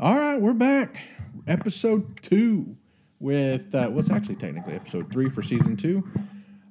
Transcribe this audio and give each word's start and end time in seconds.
All 0.00 0.18
right, 0.18 0.40
we're 0.40 0.54
back. 0.54 0.96
Episode 1.46 2.22
two 2.22 2.74
with 3.18 3.74
uh, 3.74 3.90
what's 3.90 4.08
actually 4.08 4.36
technically 4.36 4.72
episode 4.72 5.12
three 5.12 5.28
for 5.28 5.42
season 5.42 5.76
two. 5.76 6.08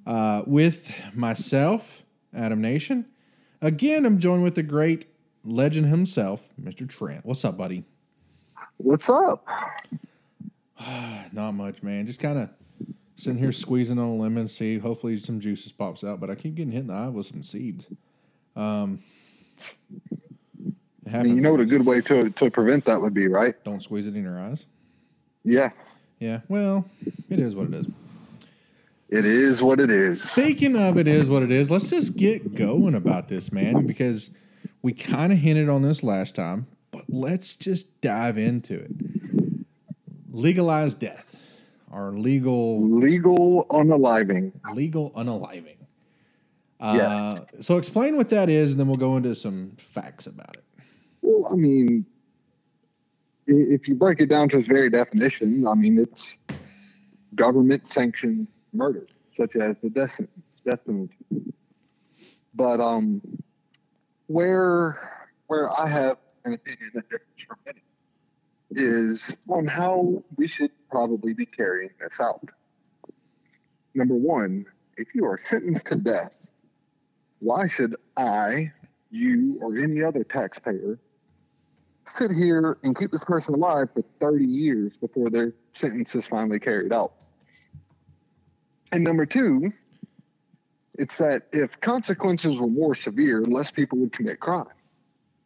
Uh, 0.08 0.42
with 0.48 0.92
myself, 1.14 2.02
Adam 2.34 2.60
Nation. 2.60 3.06
Again, 3.62 4.08
I'm 4.08 4.18
joined 4.18 4.42
with 4.42 4.56
the 4.56 4.64
great 4.64 5.06
legend 5.46 5.86
himself, 5.86 6.52
Mr. 6.60 6.90
Trent. 6.90 7.24
What's 7.24 7.46
up, 7.46 7.56
buddy? 7.56 7.84
What's 8.78 9.12
up? 9.12 9.48
Not 11.32 11.52
much, 11.52 11.84
man. 11.84 12.08
Just 12.08 12.20
kind 12.20 12.40
of 12.40 12.50
sitting 13.16 13.38
here 13.38 13.52
squeezing 13.52 14.00
on 14.00 14.06
a 14.06 14.16
lemon, 14.16 14.48
see. 14.48 14.80
Hopefully, 14.80 15.20
some 15.20 15.40
juices 15.40 15.72
pops 15.72 16.04
out, 16.04 16.20
but 16.20 16.32
I 16.32 16.36
keep 16.36 16.56
getting 16.56 16.72
hit 16.72 16.82
in 16.82 16.88
the 16.88 16.96
eye 16.96 17.10
with 17.10 17.28
some 17.28 17.44
seeds. 17.44 17.86
Um, 18.56 19.04
I 21.14 21.24
mean, 21.24 21.36
you 21.36 21.42
know 21.42 21.52
what 21.52 21.62
a 21.62 21.66
good 21.66 21.86
way 21.86 22.02
to 22.02 22.30
to 22.30 22.52
prevent 22.52 22.86
that 22.86 23.02
would 23.02 23.14
be, 23.14 23.28
right? 23.28 23.56
Don't 23.64 23.82
squeeze 23.82 24.08
it 24.08 24.16
in 24.16 24.24
your 24.24 24.40
eyes. 24.40 24.66
Yeah, 25.44 25.70
Yeah, 26.20 26.42
well, 26.50 26.86
it 27.30 27.40
is 27.40 27.56
what 27.56 27.68
it 27.68 27.74
is. 27.74 27.88
it 29.10 29.26
is 29.26 29.62
what 29.64 29.80
it 29.80 29.90
is. 29.90 30.22
Speaking 30.24 30.76
of 30.76 30.98
it 30.98 31.08
is 31.08 31.30
what 31.30 31.44
it 31.44 31.52
is, 31.52 31.72
let's 31.72 31.90
just 31.90 32.18
get 32.18 32.54
going 32.56 32.94
about 32.94 33.28
this, 33.30 33.52
man, 33.52 33.86
because 33.88 34.30
we 34.82 34.92
kind 34.94 35.32
of 35.32 35.40
hinted 35.40 35.70
on 35.70 35.82
this 35.82 36.04
last 36.04 36.36
time, 36.36 36.68
but 36.92 37.06
let's 37.08 37.56
just 37.56 38.02
dive 38.02 38.38
into 38.38 38.76
it. 38.80 38.92
Legalize 40.32 40.94
death, 40.96 41.36
or 41.92 42.12
legal 42.12 42.82
Legal 42.82 43.66
unaliving. 43.72 44.52
legal 44.74 45.12
unaliving. 45.12 45.76
Uh, 46.80 46.94
Yes. 46.98 47.52
So 47.62 47.78
explain 47.78 48.16
what 48.18 48.30
that 48.30 48.48
is, 48.50 48.72
and 48.72 48.80
then 48.80 48.88
we'll 48.88 48.96
go 48.98 49.18
into 49.18 49.34
some 49.36 49.72
facts 49.78 50.28
about 50.28 50.56
it. 50.58 50.64
Well, 51.22 51.52
I 51.52 51.56
mean, 51.56 52.06
if 53.48 53.88
you 53.88 53.96
break 53.96 54.22
it 54.22 54.30
down 54.30 54.50
to 54.50 54.58
its 54.58 54.68
very 54.68 54.90
definition, 54.90 55.68
I 55.68 55.74
mean, 55.74 56.00
it's 56.00 56.40
government 57.36 57.86
sanctioned 57.86 58.48
murder, 58.74 59.08
such 59.32 59.56
as 59.56 59.80
the 59.80 59.90
death 59.90 60.12
sentence, 60.12 60.62
death 60.66 60.86
penalty. 60.86 61.16
But 62.54 62.80
um, 62.80 63.22
where 64.28 65.30
where 65.48 65.70
I 65.80 65.88
have 65.88 66.18
an 66.46 66.54
opinion 66.54 66.92
that 66.94 67.10
differs 67.10 67.46
from 67.48 67.58
many 67.66 67.82
is 68.72 69.36
on 69.48 69.66
how 69.66 70.24
we 70.36 70.48
should 70.48 70.72
probably 70.90 71.34
be 71.34 71.46
carrying 71.46 71.90
this 72.00 72.20
out. 72.20 72.50
Number 73.96 74.14
one, 74.14 74.66
if 74.98 75.16
you 75.16 75.26
are 75.26 75.38
sentenced 75.38 75.88
to 75.88 75.96
death, 75.96 76.50
why 77.40 77.66
should 77.68 77.96
I, 78.16 78.72
you, 79.10 79.58
or 79.62 79.76
any 79.76 80.04
other 80.04 80.24
taxpayer 80.24 81.00
sit 82.10 82.32
here 82.32 82.78
and 82.84 82.98
keep 82.98 83.12
this 83.12 83.24
person 83.24 83.54
alive 83.54 83.90
for 83.94 84.04
30 84.20 84.46
years 84.46 84.98
before 84.98 85.30
their 85.30 85.54
sentence 85.74 86.16
is 86.16 86.28
finally 86.28 86.60
carried 86.60 86.92
out? 86.92 87.14
And 88.92 89.04
number 89.04 89.26
two, 89.26 89.72
it's 90.96 91.18
that 91.20 91.44
if 91.54 91.80
consequences 91.80 92.60
were 92.60 92.68
more 92.68 92.96
severe, 92.96 93.42
less 93.42 93.72
people 93.72 94.00
would 94.00 94.12
commit 94.12 94.40
crime. 94.40 94.66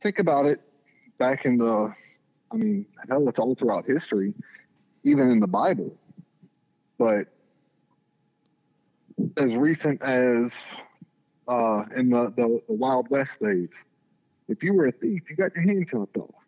Think 0.02 0.20
about 0.20 0.46
it 0.46 0.62
back 1.18 1.46
in 1.46 1.58
the, 1.58 1.94
I 2.52 2.56
mean, 2.56 2.86
hell, 3.08 3.28
it's 3.30 3.40
all 3.40 3.56
throughout 3.56 3.86
history, 3.86 4.34
even 5.04 5.30
in 5.30 5.40
the 5.40 5.48
Bible. 5.48 5.96
But 6.98 7.28
as 9.38 9.56
recent 9.56 10.02
as 10.02 10.82
uh, 11.48 11.86
in 11.96 12.10
the, 12.10 12.32
the, 12.36 12.62
the 12.68 12.74
Wild 12.74 13.10
West 13.10 13.42
days, 13.42 13.86
if 14.48 14.64
you 14.64 14.74
were 14.74 14.88
a 14.88 14.92
thief, 14.92 15.22
you 15.30 15.36
got 15.36 15.54
your 15.56 15.64
hand 15.64 15.88
chopped 15.90 16.18
off. 16.18 16.43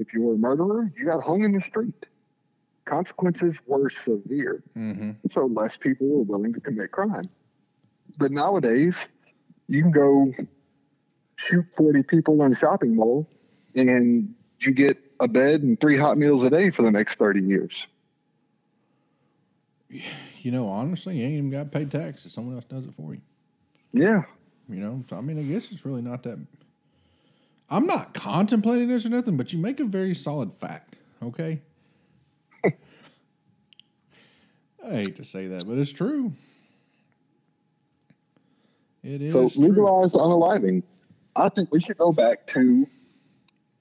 If 0.00 0.12
you 0.14 0.22
were 0.22 0.34
a 0.34 0.38
murderer, 0.38 0.90
you 0.98 1.04
got 1.04 1.22
hung 1.22 1.44
in 1.44 1.52
the 1.52 1.60
street. 1.60 2.06
Consequences 2.86 3.60
were 3.66 3.88
severe, 3.90 4.64
Mm-hmm. 4.76 5.10
so 5.30 5.46
less 5.46 5.76
people 5.76 6.08
were 6.08 6.22
willing 6.22 6.52
to 6.54 6.60
commit 6.60 6.90
crime. 6.90 7.28
But 8.18 8.32
nowadays, 8.32 9.08
you 9.68 9.82
can 9.82 9.92
go 9.92 10.32
shoot 11.36 11.64
40 11.76 12.02
people 12.02 12.42
in 12.42 12.50
a 12.50 12.54
shopping 12.54 12.96
mall 12.96 13.28
and 13.76 14.34
you 14.58 14.72
get 14.72 14.96
a 15.20 15.28
bed 15.28 15.62
and 15.62 15.78
three 15.80 15.96
hot 15.96 16.18
meals 16.18 16.42
a 16.44 16.50
day 16.50 16.70
for 16.70 16.82
the 16.82 16.90
next 16.90 17.16
30 17.16 17.42
years. 17.42 17.86
You 20.42 20.52
know, 20.52 20.68
honestly, 20.68 21.18
you 21.18 21.24
ain't 21.24 21.34
even 21.34 21.50
got 21.50 21.64
to 21.64 21.78
pay 21.78 21.84
taxes. 21.84 22.32
Someone 22.32 22.54
else 22.54 22.64
does 22.64 22.86
it 22.86 22.94
for 22.94 23.12
you. 23.12 23.20
Yeah. 23.92 24.22
You 24.70 24.76
know, 24.76 25.04
I 25.12 25.20
mean, 25.20 25.38
I 25.38 25.42
guess 25.42 25.68
it's 25.70 25.84
really 25.84 26.00
not 26.00 26.22
that. 26.22 26.38
I'm 27.70 27.86
not 27.86 28.14
contemplating 28.14 28.88
this 28.88 29.06
or 29.06 29.10
nothing, 29.10 29.36
but 29.36 29.52
you 29.52 29.58
make 29.58 29.78
a 29.80 29.84
very 29.84 30.14
solid 30.14 30.52
fact. 30.58 30.96
Okay. 31.22 31.60
I 32.64 32.72
hate 34.84 35.16
to 35.16 35.24
say 35.24 35.46
that, 35.48 35.66
but 35.66 35.78
it's 35.78 35.92
true. 35.92 36.32
It 39.02 39.22
is. 39.22 39.32
So 39.32 39.48
true. 39.48 39.62
legalized 39.68 40.14
unaliving. 40.14 40.82
I 41.36 41.48
think 41.48 41.70
we 41.72 41.80
should 41.80 41.96
go 41.98 42.12
back 42.12 42.46
to 42.48 42.86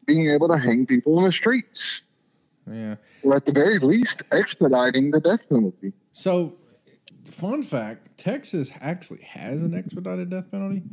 being 0.05 0.29
able 0.29 0.47
to 0.49 0.57
hang 0.57 0.85
people 0.85 1.17
in 1.19 1.25
the 1.25 1.33
streets, 1.33 2.01
Yeah. 2.71 2.95
or 3.23 3.35
at 3.35 3.45
the 3.45 3.51
very 3.51 3.79
least, 3.79 4.21
expediting 4.31 5.11
the 5.11 5.19
death 5.19 5.47
penalty. 5.49 5.93
So, 6.13 6.53
fun 7.25 7.63
fact: 7.63 8.17
Texas 8.17 8.71
actually 8.81 9.21
has 9.23 9.61
an 9.61 9.73
expedited 9.73 10.29
death 10.29 10.51
penalty. 10.51 10.83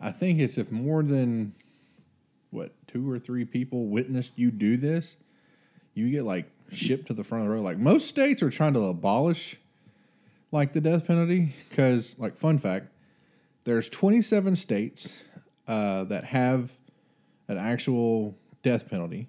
I 0.00 0.12
think 0.12 0.38
it's 0.38 0.56
if 0.56 0.70
more 0.70 1.02
than 1.02 1.52
what 2.50 2.72
two 2.86 3.10
or 3.10 3.18
three 3.18 3.44
people 3.44 3.86
witnessed 3.86 4.32
you 4.36 4.50
do 4.50 4.76
this, 4.76 5.16
you 5.94 6.10
get 6.10 6.24
like 6.24 6.50
shipped 6.70 7.06
to 7.06 7.14
the 7.14 7.24
front 7.24 7.44
of 7.44 7.48
the 7.48 7.54
road. 7.54 7.62
Like 7.62 7.78
most 7.78 8.08
states 8.08 8.42
are 8.42 8.50
trying 8.50 8.74
to 8.74 8.80
abolish 8.84 9.56
like 10.50 10.72
the 10.72 10.80
death 10.80 11.06
penalty 11.06 11.54
because, 11.68 12.16
like, 12.18 12.36
fun 12.36 12.58
fact: 12.58 12.86
there's 13.64 13.88
27 13.88 14.56
states 14.56 15.08
uh, 15.66 16.04
that 16.04 16.24
have 16.24 16.72
an 17.48 17.58
actual 17.58 18.34
death 18.62 18.88
penalty, 18.88 19.28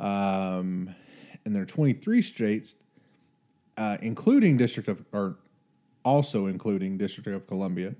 um, 0.00 0.94
and 1.44 1.54
there 1.54 1.62
are 1.62 1.66
23 1.66 2.22
states 2.22 2.76
uh, 3.78 3.96
including 4.02 4.56
District 4.56 4.88
of, 4.88 5.04
or 5.12 5.36
also 6.04 6.46
including 6.46 6.98
District 6.98 7.28
of 7.28 7.46
Columbia, 7.46 7.94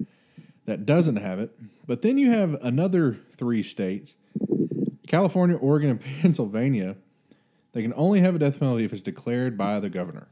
that 0.69 0.85
doesn't 0.85 1.17
have 1.17 1.39
it. 1.39 1.51
But 1.87 2.03
then 2.03 2.19
you 2.19 2.31
have 2.31 2.53
another 2.63 3.19
three 3.37 3.63
states, 3.63 4.15
California, 5.07 5.57
Oregon, 5.57 5.91
and 5.91 6.01
Pennsylvania. 6.21 6.97
They 7.73 7.83
can 7.83 7.95
only 7.97 8.21
have 8.21 8.35
a 8.35 8.39
death 8.39 8.61
penalty 8.61 8.85
if 8.85 8.93
it's 8.93 9.03
declared 9.03 9.57
by 9.57 9.81
the 9.81 9.89
governor. 9.89 10.29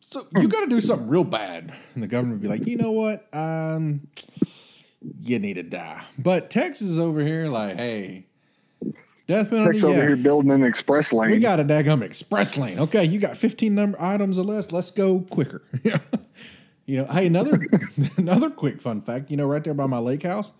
So 0.00 0.26
you 0.36 0.48
got 0.48 0.60
to 0.60 0.68
do 0.68 0.80
something 0.80 1.08
real 1.08 1.24
bad, 1.24 1.74
and 1.94 2.02
the 2.02 2.06
governor 2.06 2.34
would 2.34 2.40
be 2.40 2.48
like, 2.48 2.66
you 2.66 2.76
know 2.76 2.92
what, 2.92 3.26
um, 3.34 4.06
you 5.20 5.38
need 5.38 5.54
to 5.54 5.62
die. 5.62 6.02
But 6.16 6.48
Texas 6.48 6.88
is 6.88 6.98
over 6.98 7.20
here 7.20 7.48
like, 7.48 7.76
hey, 7.76 8.26
death 9.26 9.50
penalty. 9.50 9.72
Texas 9.72 9.84
over 9.84 10.06
here 10.06 10.16
building 10.16 10.52
an 10.52 10.64
express 10.64 11.12
lane. 11.12 11.32
We 11.32 11.40
got 11.40 11.60
a 11.60 11.64
daggum 11.64 12.02
express 12.02 12.56
lane. 12.56 12.78
Okay, 12.78 13.04
you 13.04 13.18
got 13.18 13.36
15 13.36 13.74
number 13.74 14.00
items 14.00 14.38
or 14.38 14.44
less. 14.44 14.70
Let's 14.70 14.90
go 14.92 15.20
quicker. 15.30 15.62
you 16.88 16.96
know, 16.96 17.04
hey, 17.04 17.26
another 17.26 17.52
another 18.16 18.50
quick 18.50 18.80
fun 18.80 19.02
fact. 19.02 19.30
You 19.30 19.36
know, 19.36 19.46
right 19.46 19.62
there 19.62 19.74
by 19.74 19.86
my 19.86 19.98
lake 19.98 20.22
house, 20.22 20.52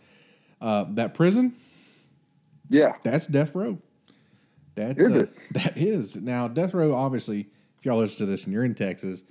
uh, 0.60 0.84
that 0.90 1.14
prison, 1.14 1.56
yeah. 2.68 2.92
that's 3.02 3.26
death 3.26 3.54
row. 3.54 3.78
That's, 4.74 5.00
Is 5.00 5.16
uh, 5.16 5.20
it? 5.20 5.30
That 5.52 5.76
is. 5.76 6.16
Now, 6.16 6.46
death 6.46 6.74
row, 6.74 6.94
obviously, 6.94 7.48
if 7.78 7.86
y'all 7.86 7.98
listen 7.98 8.18
to 8.18 8.26
this 8.26 8.44
and 8.44 8.52
you're 8.52 8.64
in 8.64 8.74
Texas, 8.74 9.24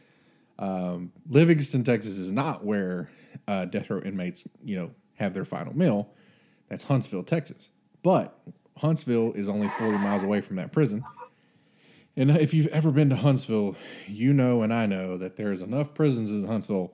um, 0.59 1.11
Livingston, 1.29 1.83
Texas 1.83 2.17
is 2.17 2.31
not 2.31 2.65
where 2.65 3.09
uh, 3.47 3.65
death 3.65 3.89
row 3.89 4.01
inmates, 4.01 4.43
you 4.65 4.75
know, 4.75 4.91
have 5.13 5.33
their 5.33 5.45
final 5.45 5.77
meal. 5.77 6.09
That's 6.67 6.83
Huntsville, 6.83 7.23
Texas. 7.23 7.69
But 8.03 8.37
Huntsville 8.75 9.33
is 9.33 9.47
only 9.47 9.69
40 9.77 9.99
miles 9.99 10.23
away 10.23 10.41
from 10.41 10.55
that 10.57 10.71
prison. 10.71 11.03
And 12.17 12.31
if 12.31 12.51
you've 12.51 12.67
ever 12.67 12.89
been 12.89 13.11
to 13.11 13.15
Huntsville, 13.15 13.75
you 14.07 14.33
know 14.33 14.63
and 14.63 14.73
I 14.73 14.87
know 14.87 15.17
that 15.17 15.37
there's 15.37 15.61
enough 15.61 15.93
prisons 15.93 16.31
in 16.31 16.47
Huntsville 16.47 16.91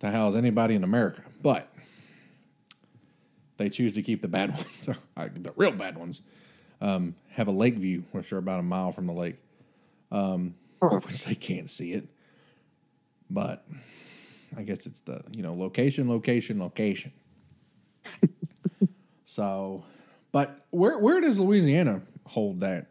to 0.00 0.10
house 0.10 0.34
anybody 0.34 0.74
in 0.74 0.82
America. 0.82 1.22
But 1.42 1.68
they 3.58 3.68
choose 3.68 3.92
to 3.94 4.02
keep 4.02 4.22
the 4.22 4.28
bad 4.28 4.50
ones, 4.54 4.88
uh, 5.16 5.28
the 5.34 5.52
real 5.54 5.72
bad 5.72 5.98
ones, 5.98 6.22
um, 6.80 7.14
have 7.32 7.48
a 7.48 7.52
lake 7.52 7.74
view, 7.74 8.04
which 8.12 8.32
are 8.32 8.38
about 8.38 8.58
a 8.58 8.62
mile 8.62 8.90
from 8.90 9.06
the 9.06 9.12
lake, 9.12 9.36
um, 10.10 10.54
which 10.80 11.24
they 11.24 11.34
can't 11.34 11.68
see 11.68 11.92
it. 11.92 12.08
But 13.28 13.66
I 14.56 14.62
guess 14.62 14.86
it's 14.86 15.00
the 15.00 15.22
you 15.30 15.42
know 15.42 15.54
location, 15.54 16.08
location, 16.08 16.58
location. 16.58 17.12
so, 19.26 19.84
but 20.32 20.64
where 20.70 20.98
where 20.98 21.20
does 21.20 21.38
Louisiana 21.38 22.00
hold 22.24 22.60
that? 22.60 22.86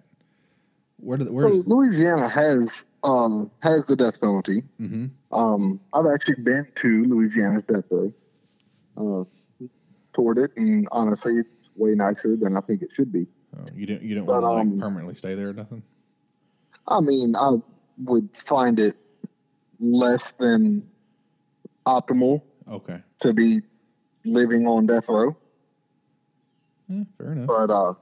Where 0.97 1.17
do 1.17 1.25
So 1.25 1.31
where's 1.31 1.65
Louisiana 1.65 2.27
has 2.27 2.83
um, 3.03 3.51
has 3.61 3.85
the 3.85 3.95
death 3.95 4.19
penalty. 4.19 4.63
hmm 4.77 5.07
Um, 5.31 5.79
I've 5.93 6.05
actually 6.13 6.41
been 6.43 6.67
to 6.75 7.03
Louisiana's 7.05 7.63
death 7.63 7.85
row, 7.89 8.13
uh, 8.97 9.65
toured 10.13 10.39
it, 10.39 10.51
and 10.57 10.87
honestly, 10.91 11.37
it's 11.37 11.69
way 11.75 11.91
nicer 11.91 12.35
than 12.35 12.57
I 12.57 12.61
think 12.61 12.81
it 12.81 12.91
should 12.91 13.11
be. 13.11 13.27
Oh, 13.57 13.65
you 13.75 13.85
didn't 13.85 14.03
you 14.03 14.09
didn't 14.09 14.25
want 14.25 14.43
to 14.43 14.47
um, 14.47 14.71
like 14.71 14.79
permanently 14.79 15.15
stay 15.15 15.35
there 15.35 15.49
or 15.49 15.53
nothing. 15.53 15.83
I 16.87 16.99
mean, 17.01 17.35
I 17.35 17.57
would 18.03 18.35
find 18.35 18.79
it 18.79 18.95
less 19.79 20.31
than 20.31 20.87
optimal 21.85 22.41
Okay, 22.69 22.99
to 23.21 23.33
be 23.33 23.61
living 24.25 24.67
on 24.67 24.87
death 24.87 25.07
row. 25.09 25.35
yeah, 26.89 27.03
fair 27.17 27.31
enough. 27.33 27.47
But 27.47 27.69
uh, 27.69 27.93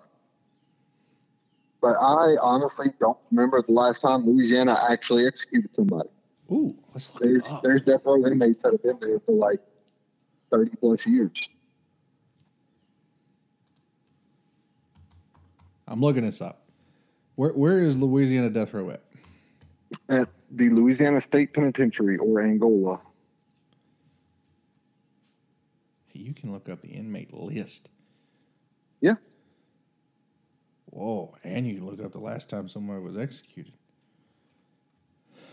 but 1.86 1.98
I 2.02 2.36
honestly 2.42 2.88
don't 3.00 3.18
remember 3.30 3.62
the 3.62 3.72
last 3.72 4.02
time 4.02 4.26
Louisiana 4.26 4.76
actually 4.90 5.28
executed 5.28 5.70
somebody. 5.76 6.10
Ooh, 6.52 6.76
There's 7.22 7.54
there's 7.62 7.84
death 7.84 8.02
row 8.06 8.26
inmates 8.26 8.64
that 8.64 8.72
have 8.72 8.82
been 8.82 8.98
there 9.00 9.20
for 9.20 9.34
like 9.34 9.60
thirty 10.50 10.76
plus 10.78 11.06
years. 11.06 11.48
I'm 15.88 16.02
looking 16.02 16.26
this 16.26 16.42
up. 16.42 16.64
Where 17.36 17.52
where 17.52 17.84
is 17.84 17.96
Louisiana 17.96 18.50
death 18.50 18.74
row 18.74 18.90
at? 18.90 19.04
At 20.10 20.30
the 20.50 20.72
Louisiana 20.72 21.22
State 21.22 21.54
Penitentiary 21.54 22.18
or 22.18 22.42
Angola. 22.42 23.00
You 26.14 26.34
can 26.34 26.52
look 26.52 26.68
up 26.68 26.81
the 26.81 26.88
inmate 26.88 27.31
list. 27.31 27.90
Yeah. 29.02 29.16
Whoa, 30.95 31.36
and 31.44 31.68
you 31.68 31.83
look 31.83 32.01
up 32.01 32.13
the 32.13 32.19
last 32.19 32.47
time 32.47 32.69
someone 32.69 33.03
was 33.03 33.18
executed. 33.18 33.74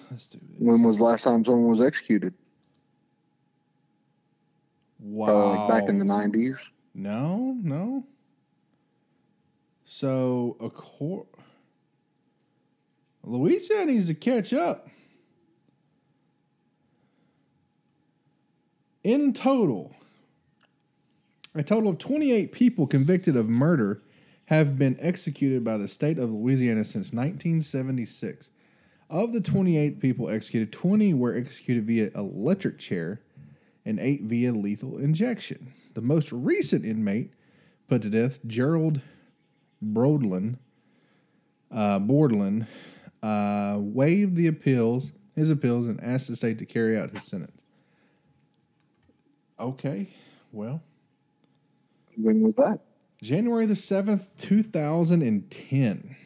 Let's 0.09 0.27
do 0.27 0.39
this. 0.39 0.57
When 0.57 0.85
was 0.85 0.99
the 0.99 1.03
last 1.03 1.25
time 1.25 1.45
someone 1.45 1.69
was 1.69 1.83
executed? 1.83 2.33
Wow. 5.01 5.27
Probably 5.27 5.59
like 5.59 5.69
back 5.69 5.89
in 5.89 5.99
the 5.99 6.05
nineties. 6.05 6.71
No, 6.95 7.59
no. 7.61 8.07
So 9.85 10.57
a 10.61 10.71
court. 10.71 11.27
Louisiana 13.25 13.87
needs 13.87 14.07
to 14.07 14.15
catch 14.15 14.53
up. 14.53 14.87
In 19.03 19.33
total, 19.33 19.93
a 21.57 21.65
total 21.65 21.91
of 21.91 21.99
28 21.99 22.53
people 22.53 22.87
convicted 22.87 23.35
of 23.35 23.49
murder 23.49 24.03
have 24.47 24.79
been 24.79 24.97
executed 25.01 25.65
by 25.65 25.77
the 25.77 25.89
state 25.89 26.19
of 26.19 26.31
Louisiana 26.31 26.85
since 26.85 27.13
1976. 27.13 28.51
Of 29.11 29.33
the 29.33 29.41
28 29.41 30.01
people 30.01 30.31
executed, 30.31 30.73
20 30.73 31.15
were 31.15 31.35
executed 31.35 31.87
via 31.87 32.11
electric 32.15 32.79
chair 32.79 33.21
and 33.85 33.99
8 34.01 34.23
via 34.23 34.53
lethal 34.53 34.99
injection. 34.99 35.73
The 35.95 36.01
most 36.01 36.33
recent 36.33 36.85
inmate 36.85 37.33
put 37.89 38.03
to 38.03 38.11
death, 38.11 38.39
Gerald 38.47 39.01
Brodlin, 39.83 40.57
uh, 41.71 41.99
Bordelon, 41.99 42.67
uh, 43.23 43.77
waived 43.81 44.37
the 44.37 44.47
appeals, 44.47 45.13
his 45.37 45.51
appeals, 45.51 45.87
and 45.87 46.03
asked 46.03 46.29
the 46.29 46.37
state 46.37 46.59
to 46.59 46.67
carry 46.67 46.99
out 46.99 47.11
his 47.11 47.23
sentence. 47.23 47.53
Okay, 49.61 50.09
well, 50.53 50.83
When 52.17 52.41
was 52.43 52.55
that? 52.57 52.81
January 53.23 53.67
the 53.67 53.75
7th, 53.75 54.29
2010. 54.39 56.17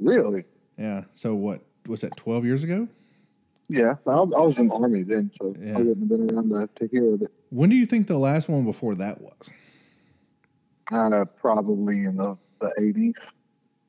Really? 0.00 0.44
Yeah, 0.76 1.04
so 1.12 1.34
what, 1.36 1.60
was 1.86 2.00
that 2.00 2.16
12 2.16 2.44
years 2.44 2.64
ago? 2.64 2.88
Yeah. 3.68 3.94
I, 4.06 4.10
I 4.10 4.22
was 4.22 4.58
in 4.58 4.68
the 4.68 4.74
army 4.74 5.04
then, 5.04 5.30
so 5.32 5.54
Yeah. 5.58 5.74
I 5.76 5.78
wouldn't 5.78 5.98
have 6.00 6.08
been 6.08 6.34
around 6.36 6.50
to 6.50 6.68
take 6.74 6.90
care 6.90 7.14
of 7.14 7.22
it. 7.22 7.28
When 7.50 7.70
do 7.70 7.76
you 7.76 7.86
think 7.86 8.08
the 8.08 8.18
last 8.18 8.48
one 8.48 8.64
before 8.64 8.96
that 8.96 9.20
was? 9.20 9.48
Uh, 10.92 11.24
probably 11.24 12.04
in 12.04 12.16
the 12.16 12.36
the 12.60 12.72
eighties. 12.80 13.14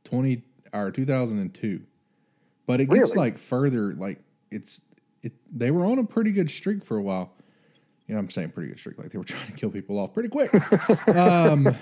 20 0.06 0.42
or 0.74 0.92
2002 0.92 1.82
but 2.68 2.80
it 2.80 2.86
gets 2.86 3.02
Really? 3.02 3.16
like 3.16 3.38
further 3.38 3.94
like 3.96 4.20
it's 4.52 4.82
it 5.24 5.34
they 5.52 5.72
were 5.72 5.86
on 5.86 5.98
a 6.00 6.04
pretty 6.04 6.32
good 6.32 6.50
streak 6.50 6.86
for 6.86 6.98
a 6.98 7.02
while 7.02 7.34
you 8.08 8.14
know 8.14 8.20
i'm 8.20 8.30
saying 8.30 8.52
pretty 8.52 8.70
good 8.70 8.80
streak 8.80 8.98
like 8.98 9.12
they 9.12 9.18
were 9.18 9.24
trying 9.26 9.48
to 9.48 9.54
kill 9.54 9.70
people 9.70 10.00
off 10.00 10.14
pretty 10.14 10.30
quick. 10.30 10.52
Um 11.16 11.76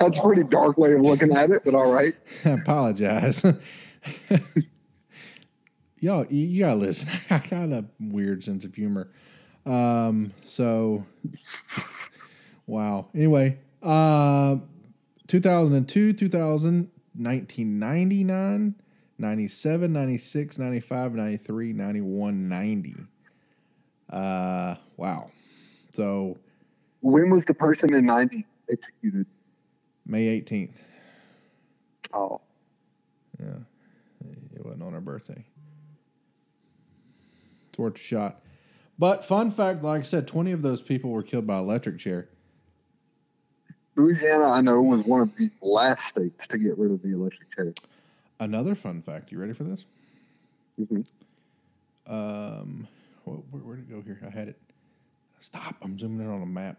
That's 0.00 0.18
a 0.18 0.22
pretty 0.22 0.44
dark 0.44 0.78
way 0.78 0.94
of 0.94 1.02
looking 1.02 1.36
at 1.36 1.50
it, 1.50 1.62
but 1.62 1.74
all 1.74 1.90
right. 1.90 2.14
i 2.46 2.50
apologize. 2.50 3.42
Y'all 6.00 6.26
you, 6.30 6.60
gotta 6.60 6.76
listen. 6.76 7.08
I 7.28 7.38
got 7.38 7.70
a 7.70 7.84
weird 8.00 8.42
sense 8.42 8.64
of 8.64 8.74
humor. 8.74 9.10
Um 9.66 10.32
so 10.44 11.04
wow. 12.66 13.08
Anyway 13.14 13.58
uh 13.82 14.56
2002 15.28 16.12
2000 16.14 16.90
1999 17.16 18.74
97 19.18 19.92
96 19.92 20.58
95 20.58 21.14
93 21.14 21.72
91 21.72 22.48
90 22.48 22.94
uh 24.10 24.74
wow 24.96 25.30
so 25.94 26.36
When 27.00 27.30
was 27.30 27.44
the 27.44 27.54
person 27.54 27.94
in 27.94 28.04
ninety 28.06 28.46
executed? 28.70 29.26
may 30.06 30.40
18th 30.40 30.74
Oh, 32.12 32.40
yeah 33.40 33.46
it 34.54 34.64
wasn't 34.64 34.82
on 34.82 34.92
her 34.92 35.00
birthday 35.00 35.44
a 37.78 37.98
shot 37.98 38.40
but 38.98 39.24
fun 39.24 39.50
fact 39.50 39.82
like 39.82 40.00
i 40.00 40.04
said 40.04 40.28
20 40.28 40.52
of 40.52 40.62
those 40.62 40.80
people 40.80 41.10
were 41.10 41.22
killed 41.22 41.46
by 41.46 41.58
electric 41.58 41.98
chair 41.98 42.28
Louisiana, 43.96 44.50
I 44.50 44.60
know, 44.60 44.82
was 44.82 45.04
one 45.04 45.20
of 45.20 45.36
the 45.36 45.48
last 45.62 46.06
states 46.06 46.48
to 46.48 46.58
get 46.58 46.76
rid 46.76 46.90
of 46.90 47.00
the 47.02 47.12
electric 47.12 47.52
chair. 47.54 47.72
another 48.40 48.74
fun 48.74 49.02
fact 49.02 49.30
you 49.32 49.38
ready 49.38 49.52
for 49.52 49.64
this 49.64 49.84
Mhm. 50.80 51.06
Um, 52.06 52.88
where, 53.24 53.36
where, 53.50 53.62
where'd 53.62 53.78
it 53.80 53.88
go 53.90 54.02
here? 54.02 54.20
I 54.26 54.30
had 54.30 54.48
it. 54.48 54.60
Stop! 55.44 55.76
I'm 55.82 55.98
zooming 55.98 56.26
in 56.26 56.32
on 56.32 56.40
a 56.40 56.46
map. 56.46 56.78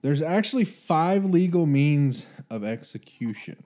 There's 0.00 0.22
actually 0.22 0.64
five 0.64 1.24
legal 1.24 1.66
means 1.66 2.24
of 2.50 2.62
execution. 2.62 3.56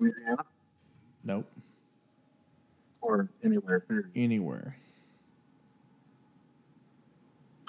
Louisiana 0.00 0.44
Nope, 1.24 1.50
or 3.00 3.28
anywhere. 3.42 3.80
period. 3.80 4.10
anywhere. 4.14 4.76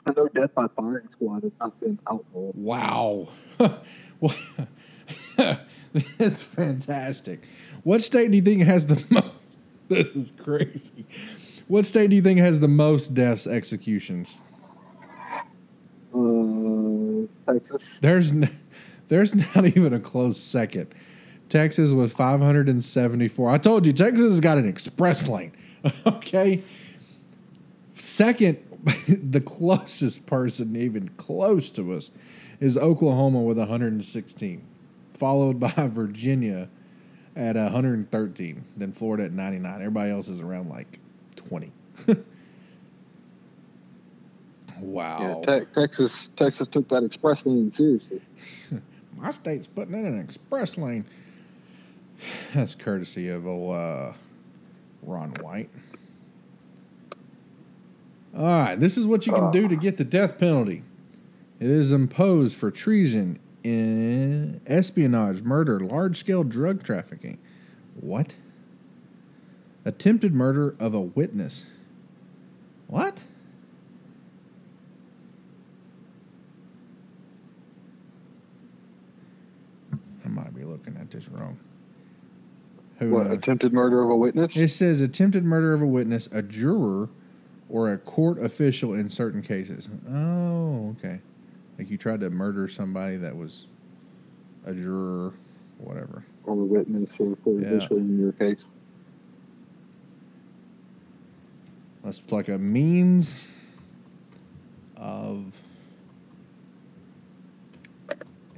I 0.06 0.12
know 0.16 0.28
death 0.28 0.54
by 0.54 0.68
firing 0.76 1.10
squad 1.12 1.42
has 1.42 1.52
not 1.60 1.80
been 1.80 1.98
outlawed. 2.08 2.54
Wow, 2.56 3.30
that's 6.20 6.44
fantastic. 6.44 7.48
What 7.82 8.04
state 8.04 8.30
do 8.30 8.38
you 8.38 8.44
think 8.44 8.62
has 8.62 8.86
the 8.86 9.04
most? 9.10 9.31
This 9.92 10.08
is 10.16 10.32
crazy. 10.38 11.06
What 11.68 11.86
state 11.86 12.10
do 12.10 12.16
you 12.16 12.22
think 12.22 12.40
has 12.40 12.62
the 12.62 12.70
most 12.70 13.14
deaths 13.14 13.46
executions? 13.46 14.34
Uh, 16.16 17.28
Texas. 17.46 18.00
There's 18.00 18.32
n- 18.32 18.58
there's 19.10 19.36
not 19.36 19.66
even 19.66 19.94
a 19.94 20.00
close 20.00 20.40
second. 20.40 20.96
Texas 21.50 21.92
was 21.92 22.14
574. 22.14 23.50
I 23.52 23.58
told 23.58 23.86
you 23.86 23.92
Texas 23.92 24.30
has 24.30 24.40
got 24.40 24.58
an 24.58 24.66
express 24.66 25.28
lane. 25.28 25.52
okay. 26.08 26.64
Second, 27.96 28.60
the 29.10 29.42
closest 29.42 30.26
person 30.26 30.78
even 30.78 31.10
close 31.18 31.70
to 31.72 31.92
us 31.92 32.12
is 32.62 32.78
Oklahoma 32.78 33.42
with 33.42 33.58
116, 33.58 34.64
followed 35.16 35.60
by 35.60 35.74
Virginia 35.90 36.70
at 37.36 37.56
113, 37.56 38.64
then 38.78 38.92
Florida 38.92 39.26
at 39.26 39.32
99. 39.32 39.76
Everybody 39.76 40.12
else 40.12 40.28
is 40.28 40.42
around 40.42 40.70
like 40.70 41.00
20. 41.36 41.72
wow. 44.80 45.42
Yeah, 45.48 45.60
te- 45.60 45.66
Texas. 45.74 46.30
Texas 46.36 46.68
took 46.68 46.88
that 46.90 47.04
express 47.04 47.46
lane 47.46 47.72
seriously. 47.72 48.22
My 49.18 49.32
state's 49.32 49.68
putting 49.68 49.94
in 49.94 50.06
an 50.06 50.20
express 50.20 50.78
lane. 50.78 51.06
That's 52.54 52.76
courtesy 52.76 53.30
of 53.30 53.48
old 53.48 53.76
uh, 53.76 54.14
Ron 55.04 55.32
White. 55.42 55.70
All 58.36 58.46
right, 58.46 58.80
this 58.80 58.98
is 58.98 59.06
what 59.06 59.28
you 59.28 59.34
can 59.34 59.52
do 59.52 59.68
to 59.68 59.76
get 59.76 59.98
the 59.98 60.06
death 60.06 60.40
penalty. 60.40 60.84
It 61.60 61.70
is 61.70 61.92
imposed 61.92 62.56
for 62.56 62.72
treason, 62.72 63.40
in 63.64 64.62
espionage, 64.66 65.42
murder, 65.42 65.80
large 65.80 66.18
scale 66.20 66.44
drug 66.44 66.84
trafficking. 66.84 67.38
What? 68.00 68.36
Attempted 69.86 70.34
murder 70.34 70.76
of 70.80 70.94
a 70.94 71.02
witness. 71.02 71.66
What? 72.88 73.20
I 80.26 80.28
might 80.28 80.56
be 80.56 80.64
looking 80.64 80.96
at 80.98 81.10
this 81.12 81.28
wrong. 81.30 81.58
Who 83.00 83.10
What 83.10 83.26
knows? 83.26 83.34
attempted 83.34 83.74
murder 83.74 84.04
of 84.04 84.10
a 84.10 84.16
witness? 84.16 84.56
It 84.56 84.70
says 84.70 85.02
attempted 85.02 85.44
murder 85.44 85.74
of 85.74 85.82
a 85.82 85.88
witness, 85.88 86.30
a 86.32 86.42
juror, 86.42 87.10
or 87.70 87.92
a 87.92 87.98
court 87.98 88.44
official 88.44 88.94
in 88.94 89.10
certain 89.10 89.42
cases. 89.42 89.90
Oh, 90.12 90.96
okay. 91.00 91.20
Like 91.82 91.90
you 91.90 91.98
tried 91.98 92.20
to 92.20 92.30
murder 92.30 92.68
somebody 92.68 93.16
that 93.16 93.36
was 93.36 93.66
a 94.68 94.72
juror, 94.76 95.34
whatever. 95.80 96.24
Or 96.44 96.54
a 96.54 96.58
witness 96.58 97.20
or 97.20 97.36
court 97.38 97.64
Yeah. 97.64 97.88
in 97.90 98.20
your 98.20 98.34
case. 98.34 98.68
That's 102.04 102.22
like 102.30 102.50
a 102.50 102.60
means 102.60 103.48
of 104.96 105.60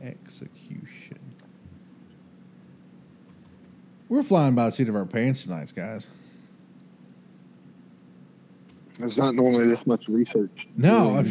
execution. 0.01 1.19
We're 4.09 4.23
flying 4.23 4.53
by 4.53 4.65
the 4.65 4.71
seat 4.73 4.89
of 4.89 4.97
our 4.97 5.05
pants 5.05 5.43
tonight, 5.43 5.71
guys. 5.73 6.07
There's 8.99 9.17
not 9.17 9.33
normally 9.35 9.65
this 9.67 9.87
much 9.87 10.07
research. 10.07 10.67
No, 10.77 11.23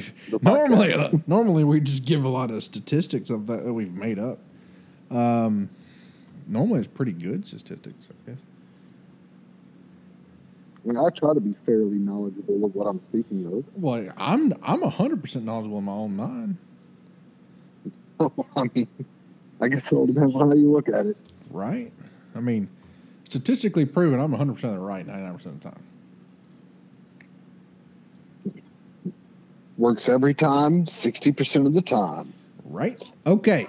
normally, 0.42 0.92
uh, 0.92 1.08
normally 1.26 1.64
we 1.64 1.80
just 1.80 2.04
give 2.04 2.24
a 2.24 2.28
lot 2.28 2.50
of 2.50 2.62
statistics 2.62 3.30
of 3.30 3.46
that, 3.46 3.64
that 3.64 3.72
we've 3.72 3.92
made 3.92 4.18
up. 4.18 4.38
Um, 5.10 5.70
normally, 6.48 6.80
it's 6.80 6.88
pretty 6.88 7.12
good 7.12 7.46
statistics, 7.46 8.06
I 8.10 8.30
guess. 8.30 8.40
I 10.84 10.88
mean, 10.88 10.96
I 10.96 11.08
try 11.10 11.32
to 11.34 11.40
be 11.40 11.54
fairly 11.64 11.98
knowledgeable 11.98 12.64
of 12.64 12.74
what 12.74 12.86
I'm 12.86 13.00
speaking 13.10 13.46
of. 13.46 13.64
Well, 13.80 14.12
I'm 14.16 14.52
I'm 14.62 14.82
hundred 14.82 15.22
percent 15.22 15.44
knowledgeable 15.44 15.78
in 15.78 15.84
my 15.84 15.92
own 15.92 16.16
mind, 16.16 16.56
I 18.56 18.68
mean, 18.74 18.88
I 19.60 19.68
guess 19.68 19.90
it 19.92 19.94
all 19.94 20.06
depends 20.06 20.34
on 20.34 20.48
how 20.48 20.56
you 20.56 20.70
look 20.72 20.88
at 20.88 21.06
it. 21.06 21.16
right? 21.50 21.92
I 22.34 22.40
mean, 22.40 22.68
statistically 23.28 23.84
proven, 23.84 24.18
I'm 24.18 24.32
hundred 24.32 24.54
percent 24.54 24.80
right 24.80 25.06
ninety 25.06 25.22
nine 25.22 25.34
percent 25.36 25.56
of 25.56 25.62
the 25.62 25.70
time. 25.70 25.82
Works 29.78 30.08
every 30.08 30.34
time, 30.34 30.84
60% 30.84 31.66
of 31.66 31.74
the 31.74 31.82
time. 31.82 32.32
Right? 32.64 33.02
Okay. 33.26 33.66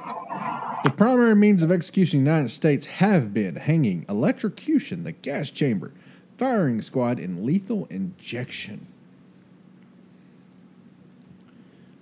The 0.84 0.92
primary 0.92 1.36
means 1.36 1.64
of 1.64 1.72
execution 1.72 2.20
in 2.20 2.26
the 2.26 2.32
United 2.32 2.50
States 2.50 2.86
have 2.86 3.34
been 3.34 3.56
hanging, 3.56 4.06
electrocution, 4.10 5.04
the 5.04 5.14
gas 5.14 5.50
chamber, 5.50 5.92
firing 6.38 6.82
squad, 6.82 7.20
and 7.20 7.46
lethal 7.46 7.86
injection. 7.90 8.86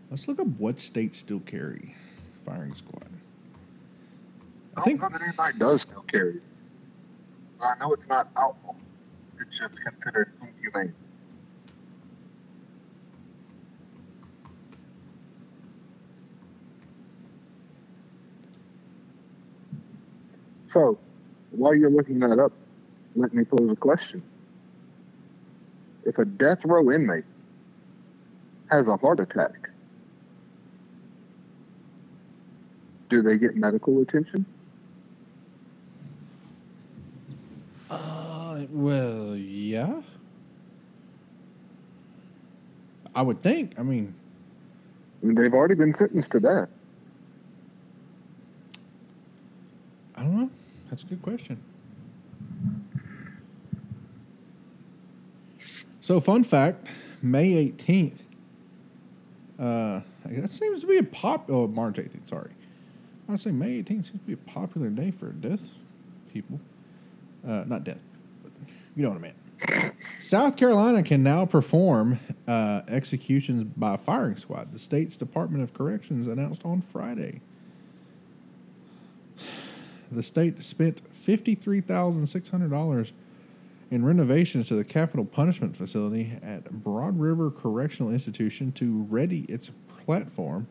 Let's 0.09 0.27
look 0.27 0.39
up 0.39 0.47
what 0.57 0.79
states 0.79 1.19
still 1.19 1.39
carry 1.41 1.95
firing 2.45 2.73
squad. 2.73 3.05
I 4.75 4.81
think 4.81 4.99
I 4.99 5.03
don't 5.03 5.13
know 5.13 5.19
that 5.19 5.25
anybody 5.25 5.57
does 5.57 5.83
still 5.83 6.01
carry 6.01 6.35
it. 6.35 6.43
I 7.61 7.75
know 7.79 7.93
it's 7.93 8.09
not 8.09 8.29
outlawed. 8.35 8.75
It's 9.39 9.57
just 9.57 9.75
considered 9.81 10.33
inhumane. 10.41 10.93
So, 20.71 20.97
while 21.49 21.75
you're 21.75 21.89
looking 21.89 22.19
that 22.19 22.39
up, 22.39 22.53
let 23.17 23.33
me 23.33 23.43
pose 23.43 23.69
a 23.69 23.75
question. 23.75 24.23
If 26.05 26.17
a 26.17 26.23
death 26.23 26.63
row 26.63 26.89
inmate 26.91 27.25
has 28.69 28.87
a 28.87 28.95
heart 28.95 29.19
attack, 29.19 29.69
do 33.09 33.21
they 33.21 33.37
get 33.37 33.57
medical 33.57 34.01
attention? 34.01 34.45
Uh, 37.89 38.61
well, 38.69 39.35
yeah. 39.35 40.01
I 43.13 43.21
would 43.23 43.43
think. 43.43 43.77
I 43.77 43.83
mean, 43.83 44.15
I 45.21 45.25
mean, 45.25 45.35
they've 45.35 45.53
already 45.53 45.75
been 45.75 45.93
sentenced 45.93 46.31
to 46.31 46.39
death. 46.39 46.69
I 50.15 50.23
don't 50.23 50.37
know. 50.37 50.49
That's 50.91 51.03
a 51.03 51.05
good 51.05 51.21
question. 51.21 51.57
So, 56.01 56.19
fun 56.19 56.43
fact 56.43 56.85
May 57.21 57.71
18th. 57.71 58.19
Uh, 59.57 60.01
that 60.25 60.49
seems 60.49 60.81
to 60.81 60.87
be 60.87 60.97
a 60.97 61.03
pop. 61.03 61.49
Oh, 61.49 61.67
March 61.67 61.95
18th, 61.95 62.27
sorry. 62.27 62.51
I 63.29 63.37
say 63.37 63.51
May 63.51 63.81
18th 63.81 63.87
seems 63.87 64.09
to 64.09 64.17
be 64.17 64.33
a 64.33 64.37
popular 64.37 64.89
day 64.89 65.11
for 65.11 65.27
death 65.27 65.63
people. 66.33 66.59
Uh, 67.47 67.63
not 67.67 67.85
death, 67.85 68.01
but 68.43 68.51
you 68.95 69.03
know 69.03 69.11
what 69.11 69.17
I 69.17 69.21
mean. 69.21 69.93
South 70.19 70.57
Carolina 70.57 71.03
can 71.03 71.23
now 71.23 71.45
perform 71.45 72.19
uh, 72.47 72.81
executions 72.89 73.63
by 73.63 73.95
firing 73.95 74.35
squad. 74.35 74.73
The 74.73 74.79
state's 74.79 75.15
Department 75.15 75.63
of 75.63 75.73
Corrections 75.73 76.27
announced 76.27 76.63
on 76.65 76.81
Friday. 76.81 77.39
The 80.11 80.23
state 80.23 80.61
spent 80.61 81.01
$53,600 81.25 83.11
in 83.91 84.05
renovations 84.05 84.67
to 84.69 84.75
the 84.75 84.83
capital 84.83 85.25
punishment 85.25 85.75
facility 85.75 86.33
at 86.43 86.69
Broad 86.83 87.19
River 87.19 87.49
Correctional 87.51 88.11
Institution 88.11 88.71
to 88.73 89.05
ready 89.09 89.41
its 89.49 89.71
platform 90.05 90.67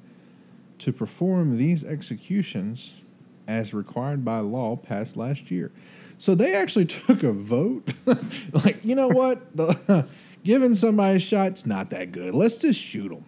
to 0.78 0.92
perform 0.92 1.56
these 1.58 1.84
executions 1.84 2.94
as 3.46 3.74
required 3.74 4.24
by 4.24 4.38
law 4.40 4.76
passed 4.76 5.16
last 5.16 5.50
year. 5.50 5.70
So 6.18 6.34
they 6.34 6.54
actually 6.54 6.86
took 6.86 7.22
a 7.22 7.32
vote. 7.32 7.88
like, 8.52 8.84
you 8.84 8.94
know 8.94 9.08
what? 9.08 9.56
The, 9.56 10.06
giving 10.44 10.74
somebody 10.74 11.16
a 11.16 11.20
shot's 11.20 11.66
not 11.66 11.90
that 11.90 12.12
good. 12.12 12.34
Let's 12.34 12.58
just 12.58 12.80
shoot 12.80 13.10
them. 13.10 13.24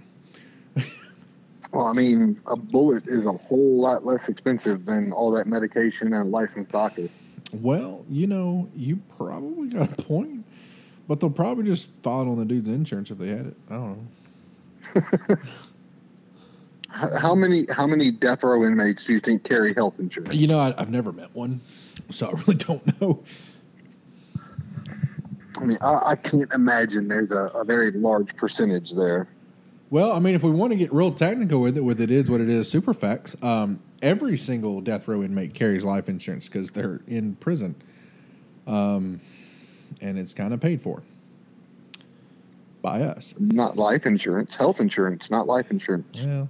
Well, 1.73 1.87
I 1.87 1.93
mean, 1.95 2.41
a 2.47 2.57
bullet 2.57 3.05
is 3.07 3.27
a 3.27 3.33
whole 3.33 3.81
lot 3.81 4.05
less 4.05 4.29
expensive 4.29 4.85
than 4.85 5.13
all 5.13 5.31
that 5.33 5.47
medication 5.47 6.13
and 6.13 6.29
a 6.29 6.31
licensed 6.31 6.73
doctor. 6.73 7.09
Well, 7.53 8.05
you 8.11 8.27
know, 8.27 8.69
you 8.77 9.01
probably 9.17 9.69
got 9.69 9.99
a 9.99 10.03
point, 10.03 10.45
but 11.09 11.21
they'll 11.21 11.31
probably 11.31 11.65
just 11.65 11.89
file 12.03 12.23
it 12.23 12.29
on 12.29 12.39
the 12.39 12.45
dude's 12.45 12.69
insurance 12.69 13.11
if 13.11 13.19
they 13.19 13.29
had 13.29 13.47
it. 13.47 13.57
I 13.71 13.75
don't 13.75 14.09
know. 14.97 15.37
How 16.91 17.35
many 17.35 17.65
how 17.71 17.87
many 17.87 18.11
death 18.11 18.45
row 18.45 18.65
inmates 18.65 19.07
do 19.07 19.15
you 19.15 19.21
think 19.21 19.45
carry 19.45 19.73
health 19.73 19.99
insurance? 19.99 20.35
You 20.35 20.47
know, 20.47 20.59
I, 20.59 20.75
I've 20.77 20.91
never 20.91 21.11
met 21.11 21.35
one, 21.35 21.63
so 22.11 22.27
I 22.27 22.33
really 22.33 22.57
don't 22.57 23.01
know. 23.01 23.25
I 25.59 25.65
mean, 25.65 25.79
I, 25.81 26.01
I 26.09 26.17
can't 26.17 26.53
imagine 26.53 27.09
there's 27.09 27.31
a, 27.31 27.51
a 27.55 27.65
very 27.65 27.93
large 27.93 28.37
percentage 28.37 28.93
there. 28.93 29.27
Well, 29.93 30.13
I 30.13 30.21
mean, 30.21 30.35
if 30.35 30.43
we 30.43 30.51
want 30.51 30.71
to 30.71 30.77
get 30.77 30.91
real 30.91 31.13
technical 31.13 31.61
with 31.61 31.77
it, 31.77 31.83
with 31.83 32.01
it 32.01 32.11
is 32.11 32.31
what 32.31 32.41
it 32.41 32.49
is, 32.49 32.67
super 32.67 32.95
facts. 32.95 33.37
Um, 33.43 33.79
every 34.01 34.39
single 34.39 34.81
death 34.81 35.07
row 35.07 35.23
inmate 35.23 35.53
carries 35.53 35.85
life 35.85 36.09
insurance 36.09 36.49
because 36.49 36.71
they're 36.71 37.03
in 37.07 37.35
prison, 37.35 37.75
um, 38.67 39.21
and 40.01 40.19
it's 40.19 40.33
kind 40.33 40.55
of 40.55 40.61
paid 40.61 40.81
for 40.81 41.03
by 42.81 43.03
us. 43.03 43.35
Not 43.39 43.77
life 43.77 44.07
insurance, 44.07 44.57
health 44.57 44.81
insurance, 44.81 45.31
not 45.31 45.47
life 45.47 45.71
insurance. 45.71 46.25
Well, 46.25 46.49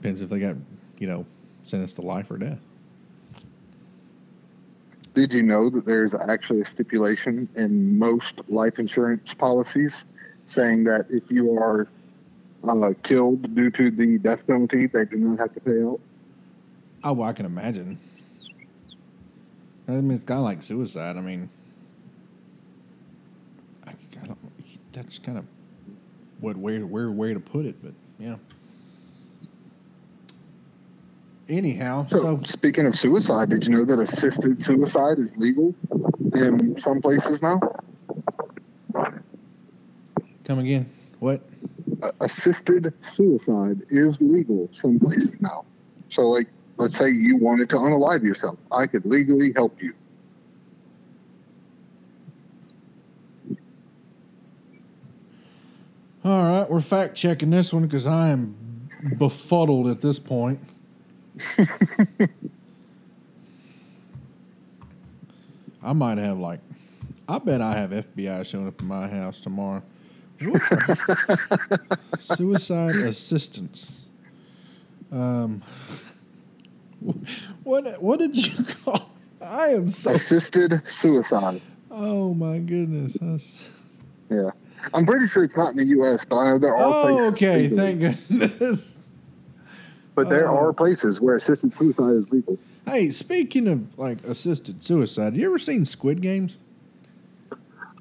depends 0.00 0.22
if 0.22 0.30
they 0.30 0.38
got 0.38 0.56
you 0.98 1.08
know 1.08 1.26
sentenced 1.64 1.96
to 1.96 2.02
life 2.02 2.30
or 2.30 2.38
death. 2.38 2.60
Did 5.12 5.34
you 5.34 5.42
know 5.42 5.68
that 5.68 5.84
there's 5.84 6.14
actually 6.14 6.62
a 6.62 6.64
stipulation 6.64 7.50
in 7.54 7.98
most 7.98 8.40
life 8.48 8.78
insurance 8.78 9.34
policies 9.34 10.06
saying 10.46 10.84
that 10.84 11.04
if 11.10 11.30
you 11.30 11.52
are 11.58 11.86
uh, 12.64 12.92
killed 13.02 13.54
due 13.54 13.70
to 13.70 13.90
the 13.90 14.18
death 14.18 14.46
penalty, 14.46 14.86
they 14.86 15.04
do 15.04 15.16
not 15.16 15.38
have 15.38 15.54
to 15.54 15.60
pay 15.60 15.82
out? 15.82 16.00
Oh, 17.04 17.12
well, 17.12 17.28
I 17.28 17.32
can 17.32 17.46
imagine. 17.46 17.98
I 19.86 19.92
mean, 19.92 20.10
it's 20.10 20.24
kind 20.24 20.38
of 20.38 20.44
like 20.44 20.62
suicide. 20.62 21.16
I 21.16 21.20
mean, 21.20 21.48
I, 23.86 23.90
I 23.90 24.26
don't. 24.26 24.38
That's 24.92 25.18
kind 25.18 25.38
of 25.38 25.44
what 26.40 26.56
weird, 26.56 26.84
weird 26.84 27.16
where 27.16 27.32
to 27.32 27.40
put 27.40 27.66
it, 27.66 27.82
but 27.82 27.92
yeah. 28.18 28.36
Anyhow, 31.48 32.04
So, 32.06 32.20
so 32.20 32.40
speaking 32.44 32.84
of 32.84 32.94
suicide, 32.94 33.48
did 33.48 33.66
you 33.66 33.72
know 33.74 33.84
that 33.86 33.98
assisted 33.98 34.62
suicide 34.62 35.18
is 35.18 35.36
legal 35.38 35.74
in 36.34 36.78
some 36.78 37.00
places 37.00 37.42
now? 37.42 37.58
come 40.44 40.58
again. 40.58 40.90
What? 41.20 41.40
Assisted 42.20 42.92
suicide 43.02 43.82
is 43.90 44.20
legal 44.20 44.68
some 44.72 44.98
places 45.00 45.40
now. 45.40 45.64
So, 46.08 46.28
like, 46.28 46.48
let's 46.76 46.96
say 46.96 47.10
you 47.10 47.36
wanted 47.36 47.68
to 47.70 47.76
unalive 47.76 48.22
yourself, 48.22 48.56
I 48.70 48.86
could 48.86 49.04
legally 49.04 49.52
help 49.54 49.82
you. 49.82 49.94
All 56.24 56.44
right, 56.44 56.70
we're 56.70 56.80
fact 56.80 57.16
checking 57.16 57.50
this 57.50 57.72
one 57.72 57.84
because 57.84 58.06
I 58.06 58.28
am 58.28 58.54
befuddled 59.18 59.88
at 59.88 60.00
this 60.00 60.18
point. 60.18 60.60
I 65.82 65.92
might 65.92 66.18
have 66.18 66.38
like, 66.38 66.60
I 67.28 67.38
bet 67.38 67.60
I 67.60 67.74
have 67.76 67.90
FBI 67.90 68.44
showing 68.44 68.68
up 68.68 68.80
at 68.80 68.86
my 68.86 69.08
house 69.08 69.40
tomorrow. 69.40 69.82
What 70.40 70.52
the- 70.70 71.98
Suicide 72.18 72.94
assistance. 72.96 73.92
Um, 75.10 75.62
what 77.64 78.00
what 78.02 78.18
did 78.18 78.36
you 78.36 78.64
call? 78.84 79.10
I 79.40 79.68
am 79.68 79.88
so. 79.88 80.10
Assisted 80.10 80.86
suicide. 80.86 81.60
Oh 81.90 82.34
my 82.34 82.58
goodness. 82.58 83.16
That's, 83.20 83.58
Yeah. 84.30 84.50
I'm 84.94 85.06
pretty 85.06 85.26
sure 85.26 85.42
it's 85.42 85.56
not 85.56 85.72
in 85.72 85.76
the 85.76 85.86
U.S., 85.86 86.24
but 86.24 86.36
I 86.36 86.50
know 86.52 86.58
there 86.58 86.76
are 86.76 86.84
oh, 86.86 87.02
places. 87.02 87.32
okay. 87.32 87.68
legally. 87.68 87.76
Thank 88.12 88.28
goodness. 88.28 89.00
But 90.14 90.28
there 90.28 90.48
Oh. 90.50 90.56
are 90.56 90.72
places 90.72 91.20
where 91.20 91.34
assisted 91.36 91.72
suicide 91.74 92.12
is 92.14 92.28
legal. 92.30 92.58
Hey, 92.86 93.10
speaking 93.10 93.66
of 93.68 93.98
like 93.98 94.22
assisted 94.24 94.82
suicide, 94.84 95.24
have 95.24 95.36
you 95.36 95.46
ever 95.46 95.58
seen 95.58 95.84
Squid 95.84 96.20
Games? 96.20 96.58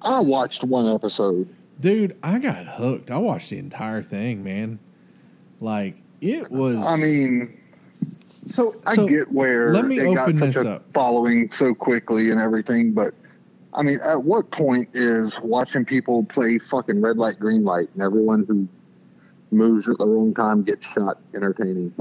I 0.03 0.19
watched 0.19 0.63
one 0.63 0.87
episode. 0.87 1.47
Dude, 1.79 2.17
I 2.23 2.39
got 2.39 2.65
hooked. 2.65 3.11
I 3.11 3.17
watched 3.17 3.49
the 3.49 3.59
entire 3.59 4.01
thing, 4.01 4.43
man. 4.43 4.79
Like 5.59 6.01
it 6.21 6.49
was. 6.51 6.77
I 6.77 6.95
mean, 6.95 7.57
so, 8.45 8.75
I 8.85 8.95
so 8.95 9.07
get 9.07 9.31
where 9.31 9.73
let 9.73 9.85
me 9.85 9.99
it 9.99 10.15
got 10.15 10.35
such 10.35 10.55
a 10.55 10.69
up. 10.69 10.91
following 10.91 11.51
so 11.51 11.75
quickly 11.75 12.31
and 12.31 12.39
everything, 12.39 12.93
but 12.93 13.13
I 13.73 13.83
mean, 13.83 13.99
at 14.03 14.23
what 14.23 14.49
point 14.51 14.89
is 14.93 15.39
watching 15.41 15.85
people 15.85 16.23
play 16.23 16.57
fucking 16.57 17.01
red 17.01 17.17
light, 17.17 17.39
green 17.39 17.63
light, 17.63 17.89
and 17.93 18.01
everyone 18.01 18.45
who 18.47 18.67
moves 19.51 19.87
at 19.87 19.97
the 19.97 20.07
wrong 20.07 20.33
time 20.33 20.63
gets 20.63 20.91
shot 20.91 21.19
entertaining? 21.35 21.93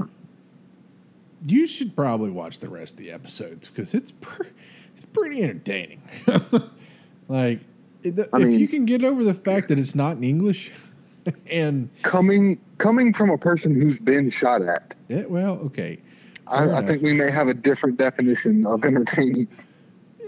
You 1.45 1.67
should 1.67 1.95
probably 1.95 2.31
watch 2.31 2.59
the 2.59 2.69
rest 2.69 2.93
of 2.93 2.97
the 2.97 3.11
episodes 3.11 3.67
because 3.67 3.93
it's 3.93 4.11
pre- 4.11 4.49
it's 4.95 5.05
pretty 5.05 5.43
entertaining. 5.43 6.01
like, 7.27 7.59
if 8.03 8.19
I 8.33 8.39
mean- 8.39 8.59
you 8.59 8.67
can 8.67 8.85
get 8.85 9.03
over 9.03 9.23
the 9.23 9.33
fact 9.33 9.69
that 9.69 9.79
it's 9.79 9.95
not 9.95 10.17
in 10.17 10.23
English, 10.23 10.71
and 11.51 11.89
Coming 12.03 12.59
coming 12.77 13.13
from 13.13 13.29
a 13.29 13.37
person 13.37 13.79
who's 13.79 13.99
been 13.99 14.29
shot 14.29 14.61
at, 14.61 14.95
well, 15.29 15.53
okay, 15.65 15.99
I, 16.47 16.71
I 16.77 16.81
think 16.81 17.01
we 17.01 17.13
may 17.13 17.29
have 17.31 17.47
a 17.47 17.53
different 17.53 17.97
definition 17.97 18.65
of 18.65 18.85
entertaining. 18.85 19.47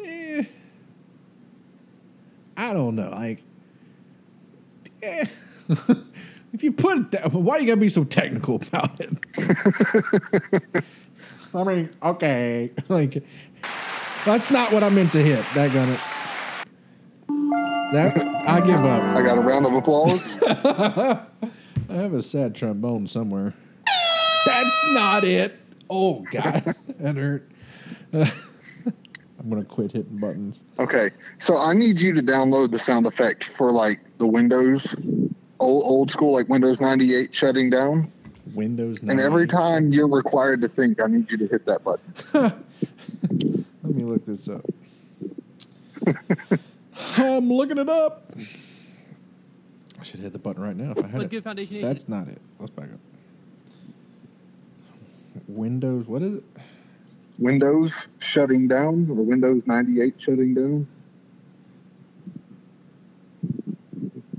eh, 0.06 0.44
I 2.58 2.74
don't 2.74 2.96
know. 2.96 3.10
Like, 3.12 3.42
eh. 5.04 5.26
if 6.54 6.64
you 6.64 6.72
put 6.72 6.98
it 6.98 7.12
that, 7.12 7.32
why 7.32 7.60
you 7.60 7.68
gotta 7.68 7.80
be 7.80 7.90
so 7.90 8.04
technical 8.04 8.56
about 8.56 9.00
it? 9.00 10.84
I 11.54 11.64
mean, 11.64 11.90
okay, 12.04 12.72
like 12.90 13.24
that's 14.26 14.52
not 14.52 14.72
what 14.72 14.84
I 14.84 14.90
meant 14.90 15.12
to 15.14 15.22
hit. 15.22 15.46
That 15.56 15.72
gun 15.72 15.90
it. 15.90 16.00
That 17.92 18.20
I 18.48 18.62
give 18.62 18.86
up. 18.86 19.16
I 19.16 19.24
got 19.24 19.40
a 19.40 19.42
round 19.42 19.66
of 19.66 19.74
applause. 19.74 20.40
I 20.44 21.26
have 21.90 22.14
a 22.14 22.22
sad 22.22 22.54
trombone 22.54 23.08
somewhere. 23.08 23.56
That's 24.46 24.94
not 24.94 25.24
it. 25.24 25.60
Oh 25.90 26.24
God, 26.32 26.66
that 27.00 27.16
hurt. 27.16 27.50
I'm 28.14 29.50
gonna 29.50 29.66
quit 29.66 29.94
hitting 29.94 30.18
buttons. 30.18 30.60
Okay, 30.78 31.10
so 31.40 31.58
I 31.58 31.74
need 31.74 32.00
you 32.00 32.14
to 32.14 32.22
download 32.22 32.70
the 32.70 32.78
sound 32.78 33.08
effect 33.08 33.44
for 33.44 33.72
like 33.72 34.02
the 34.20 34.28
Windows, 34.28 34.96
old 35.60 35.84
old 35.84 36.12
school 36.12 36.34
like 36.34 36.48
Windows 36.48 36.80
98 36.80 37.34
shutting 37.34 37.72
down. 37.72 38.12
Windows. 38.54 39.00
And 39.02 39.20
every 39.20 39.48
time 39.48 39.92
you're 39.92 40.08
required 40.08 40.62
to 40.62 40.68
think, 40.68 41.02
I 41.02 41.08
need 41.08 41.32
you 41.32 41.38
to 41.38 41.48
hit 41.48 41.66
that 41.66 41.84
button. 41.84 42.14
Let 43.84 43.96
me 43.96 44.04
look 44.04 44.26
this 44.26 44.48
up. 44.48 44.64
I'm 47.18 47.52
looking 47.52 47.78
it 47.78 47.90
up. 47.90 48.32
I 50.00 50.04
should 50.04 50.20
hit 50.20 50.34
the 50.34 50.40
button 50.40 50.62
right 50.64 50.76
now 50.76 50.92
if 50.92 50.98
I 51.00 51.08
had 51.08 51.14
What 51.14 51.24
it. 51.26 51.32
good 51.32 51.44
foundation 51.44 51.82
That's 51.82 52.08
not 52.08 52.28
it. 52.28 52.42
Let's 52.60 52.72
back 52.72 52.86
up. 52.92 53.00
Windows. 55.48 56.08
What 56.08 56.22
is 56.22 56.36
it? 56.36 56.44
Windows 57.38 58.08
shutting 58.20 58.68
down 58.68 59.08
or 59.10 59.16
Windows 59.16 59.66
98 59.68 60.22
shutting 60.22 60.54
down. 60.54 60.88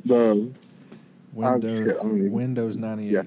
The 0.04 0.14
Oh, 0.14 0.52
Windows. 1.34 1.78
shit, 1.78 1.88
I 1.98 2.02
don't 2.02 2.18
even- 2.18 2.32
Windows 2.32 2.76
98. 2.76 3.12
Yeah. 3.12 3.22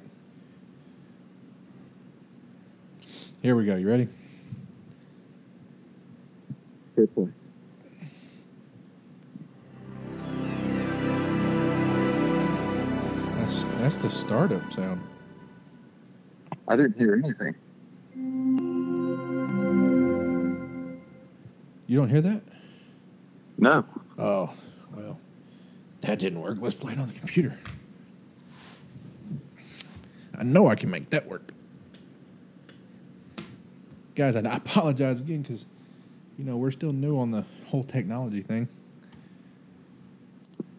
Here 3.42 3.56
we 3.56 3.66
go. 3.66 3.76
You 3.76 3.88
ready? 3.88 4.08
hit 6.96 7.14
play. 7.16 7.28
That's 13.54 13.66
that's 13.80 13.96
the 13.98 14.10
startup 14.10 14.74
sound. 14.74 15.02
I 16.68 16.76
didn't 16.76 16.98
hear 16.98 17.14
anything. 17.14 17.56
You 21.88 21.98
don't 21.98 22.10
hear 22.10 22.22
that? 22.22 22.42
No. 23.58 23.86
Oh, 24.18 24.54
well, 24.96 25.20
that 26.02 26.20
didn't 26.20 26.42
work. 26.42 26.58
Let's 26.60 26.76
play 26.76 26.94
it 26.94 27.00
on 27.00 27.08
the 27.08 27.14
computer. 27.14 27.58
I 30.38 30.44
know 30.44 30.68
I 30.68 30.76
can 30.76 30.90
make 30.90 31.10
that 31.12 31.28
work. 31.28 31.52
Guys, 34.16 34.36
I 34.36 34.42
I 34.42 34.56
apologize 34.56 35.20
again 35.20 35.42
because, 35.44 35.66
you 36.38 36.46
know, 36.46 36.58
we're 36.58 36.72
still 36.72 36.94
new 36.94 37.20
on 37.20 37.32
the 37.32 37.44
whole 37.68 37.84
technology 37.84 38.42
thing. 38.42 38.68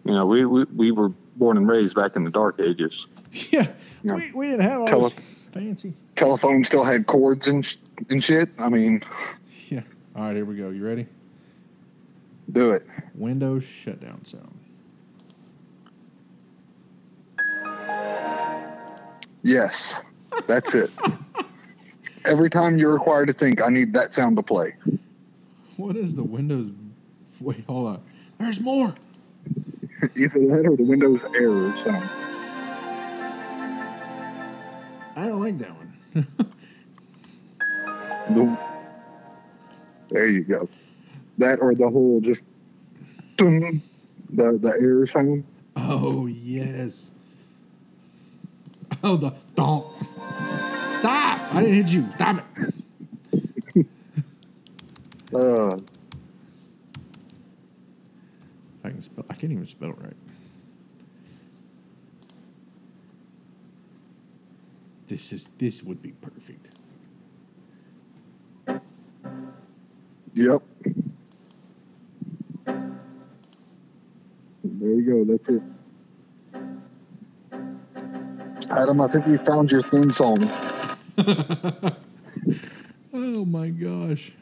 You 0.04 0.14
know, 0.14 0.26
we, 0.26 0.44
we, 0.44 0.64
we 0.64 0.90
were 0.90 1.12
born 1.36 1.56
and 1.56 1.68
raised 1.68 1.94
back 1.94 2.16
in 2.16 2.24
the 2.24 2.30
dark 2.30 2.60
ages. 2.60 3.06
Yeah, 3.50 3.66
Yeah. 4.02 4.14
We, 4.14 4.32
we 4.32 4.46
didn't 4.48 4.62
have 4.68 4.80
all 4.80 4.86
Tele- 4.86 5.12
fancy. 5.50 5.94
Telephone 6.14 6.64
still 6.64 6.84
had 6.84 7.06
cords 7.06 7.48
and, 7.48 7.64
sh- 7.64 7.76
and 8.10 8.22
shit. 8.22 8.48
I 8.58 8.68
mean, 8.68 9.02
Yeah. 9.68 9.80
All 10.14 10.22
right, 10.24 10.36
here 10.36 10.44
we 10.44 10.54
go. 10.56 10.70
You 10.70 10.86
ready? 10.86 11.06
do 12.52 12.70
it. 12.72 12.84
Windows 13.14 13.64
shutdown 13.64 14.24
sound. 14.26 14.54
Yes, 19.42 20.02
that's 20.46 20.74
it. 20.74 20.90
Every 22.24 22.48
time 22.48 22.78
you're 22.78 22.92
required 22.92 23.26
to 23.28 23.32
think, 23.34 23.62
I 23.62 23.68
need 23.68 23.92
that 23.94 24.12
sound 24.12 24.36
to 24.36 24.42
play. 24.42 24.74
What 25.76 25.96
is 25.96 26.14
the 26.14 26.22
Windows? 26.22 26.70
Wait, 27.40 27.64
hold 27.66 27.88
on. 27.88 28.02
There's 28.38 28.60
more. 28.60 28.94
Either 30.16 30.46
that 30.48 30.66
or 30.66 30.76
the 30.76 30.84
Windows 30.84 31.22
error 31.34 31.74
sound. 31.76 32.08
I 35.16 35.26
don't 35.28 35.40
like 35.40 35.58
that 35.58 35.70
one. 35.70 36.26
The, 38.30 38.58
there 40.10 40.26
you 40.26 40.42
go. 40.42 40.68
That 41.38 41.60
or 41.60 41.74
the 41.74 41.88
whole 41.88 42.20
just 42.20 42.44
the 43.38 43.80
the 44.36 44.76
error 44.80 45.06
sound. 45.06 45.44
Oh 45.76 46.26
yes. 46.26 47.10
Oh 49.02 49.16
the 49.16 49.34
don't. 49.54 49.86
Stop! 50.98 51.54
I 51.54 51.62
didn't 51.62 51.84
hit 51.84 51.88
you. 51.88 52.10
Stop 52.12 52.44
it. 52.56 52.74
Uh, 55.34 55.76
I 58.84 58.90
can 58.90 58.93
spell. 59.04 59.24
I 59.30 59.34
can't 59.34 59.52
even 59.52 59.66
spell 59.66 59.90
it 59.90 59.98
right. 60.00 60.16
This 65.08 65.32
is 65.32 65.46
this 65.58 65.82
would 65.82 66.02
be 66.02 66.12
perfect. 66.12 66.68
yep. 70.34 70.62
There 74.64 74.90
you 74.90 75.02
go. 75.02 75.32
That's 75.32 75.48
it. 75.48 75.62
Adam, 78.70 79.00
I 79.00 79.08
think 79.08 79.26
we 79.26 79.36
found 79.36 79.70
your 79.70 79.82
theme 79.82 80.10
song. 80.10 80.38
Oh 83.16 83.44
my 83.44 83.68
gosh. 83.68 84.32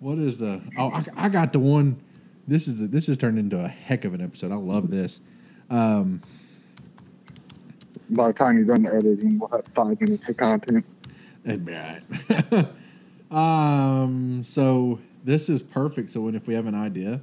What 0.00 0.18
is 0.18 0.38
the? 0.38 0.62
Oh, 0.78 0.88
I, 0.88 1.04
I 1.16 1.28
got 1.28 1.52
the 1.52 1.58
one. 1.58 2.00
This 2.48 2.68
is 2.68 2.90
this 2.90 3.06
has 3.06 3.18
turned 3.18 3.38
into 3.38 3.58
a 3.62 3.68
heck 3.68 4.04
of 4.04 4.14
an 4.14 4.20
episode. 4.22 4.52
I 4.52 4.56
love 4.56 4.90
this. 4.90 5.20
Um, 5.70 6.22
By 8.10 8.28
the 8.28 8.34
time 8.34 8.56
you're 8.56 8.66
done 8.66 8.86
editing, 8.86 9.38
we'll 9.38 9.48
have 9.50 9.66
five 9.74 10.00
minutes 10.00 10.28
of 10.28 10.36
content. 10.36 10.84
That'd 11.44 11.64
be 11.64 11.74
all 11.74 11.96
right. 12.60 12.66
um, 13.32 14.42
so 14.44 15.00
this 15.24 15.48
is 15.48 15.62
perfect. 15.62 16.10
So 16.10 16.22
when 16.22 16.34
if 16.34 16.46
we 16.46 16.54
have 16.54 16.66
an 16.66 16.74
idea, 16.74 17.20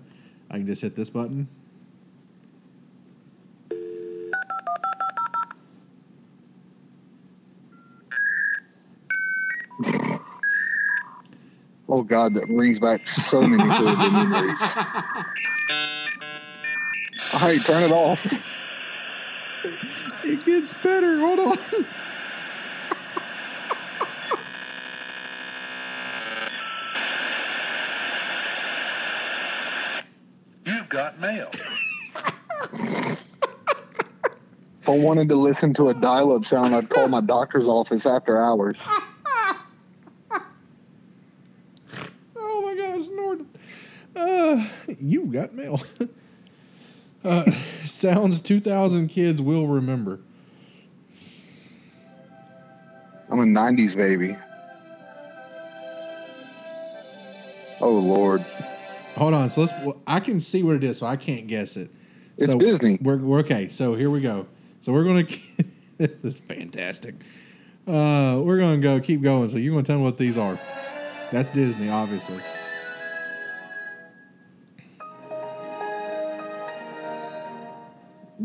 I 0.50 0.58
can 0.58 0.68
just 0.68 0.82
hit 0.82 0.96
this 0.96 1.10
button. 1.10 1.48
Oh 11.92 12.04
God, 12.04 12.36
that 12.36 12.48
brings 12.48 12.80
back 12.80 13.08
so 13.08 13.42
many 13.42 13.64
memories. 13.64 14.76
Hey, 17.32 17.58
turn 17.58 17.84
it 17.84 17.92
off. 17.92 18.32
It 20.24 20.46
gets 20.46 20.72
better. 20.74 21.20
Hold 21.20 21.40
on. 21.40 21.58
You've 30.66 30.90
got 30.90 31.20
mail. 31.20 31.50
if 32.74 33.28
I 34.88 34.92
wanted 34.92 35.30
to 35.30 35.36
listen 35.36 35.74
to 35.74 35.90
a 35.90 35.96
dial-up 35.96 36.46
sound, 36.46 36.76
I'd 36.76 36.90
call 36.90 37.08
my 37.08 37.22
doctor's 37.22 37.68
office 37.68 38.06
after 38.06 38.40
hours. 38.40 38.78
Got 45.30 45.54
mail. 45.54 45.82
uh, 47.24 47.52
sounds 47.86 48.40
2,000 48.42 49.08
kids 49.08 49.42
will 49.42 49.68
remember. 49.68 50.20
I'm 53.32 53.40
a 53.40 53.44
'90s 53.44 53.96
baby. 53.96 54.36
Oh 57.82 57.92
Lord, 57.92 58.44
Hold 59.20 59.34
on. 59.34 59.50
So 59.50 59.62
let's. 59.62 59.74
Well, 59.84 60.02
I 60.08 60.22
can 60.22 60.40
see 60.40 60.64
what 60.64 60.78
it 60.78 60.84
is, 60.84 60.98
so 60.98 61.06
I 61.06 61.18
can't 61.18 61.46
guess 61.46 61.76
it. 61.76 61.92
it's 62.38 62.54
so 62.54 62.58
Disney. 62.58 62.98
We're, 63.02 63.18
we're 63.18 63.40
okay. 63.40 63.68
So 63.68 63.94
here 63.94 64.10
we 64.10 64.22
go. 64.22 64.48
So 64.80 64.94
we're 64.94 65.04
gonna. 65.04 65.28
this 65.98 66.12
is 66.24 66.38
fantastic. 66.38 67.16
Uh, 67.86 68.40
we're 68.42 68.58
gonna 68.58 68.78
go. 68.78 69.00
Keep 69.02 69.22
going. 69.22 69.50
So 69.50 69.58
you're 69.58 69.74
gonna 69.74 69.86
tell 69.86 69.98
me 69.98 70.04
what 70.04 70.18
these 70.18 70.38
are. 70.38 70.58
That's 71.32 71.52
Disney, 71.52 71.90
obviously. 71.90 72.40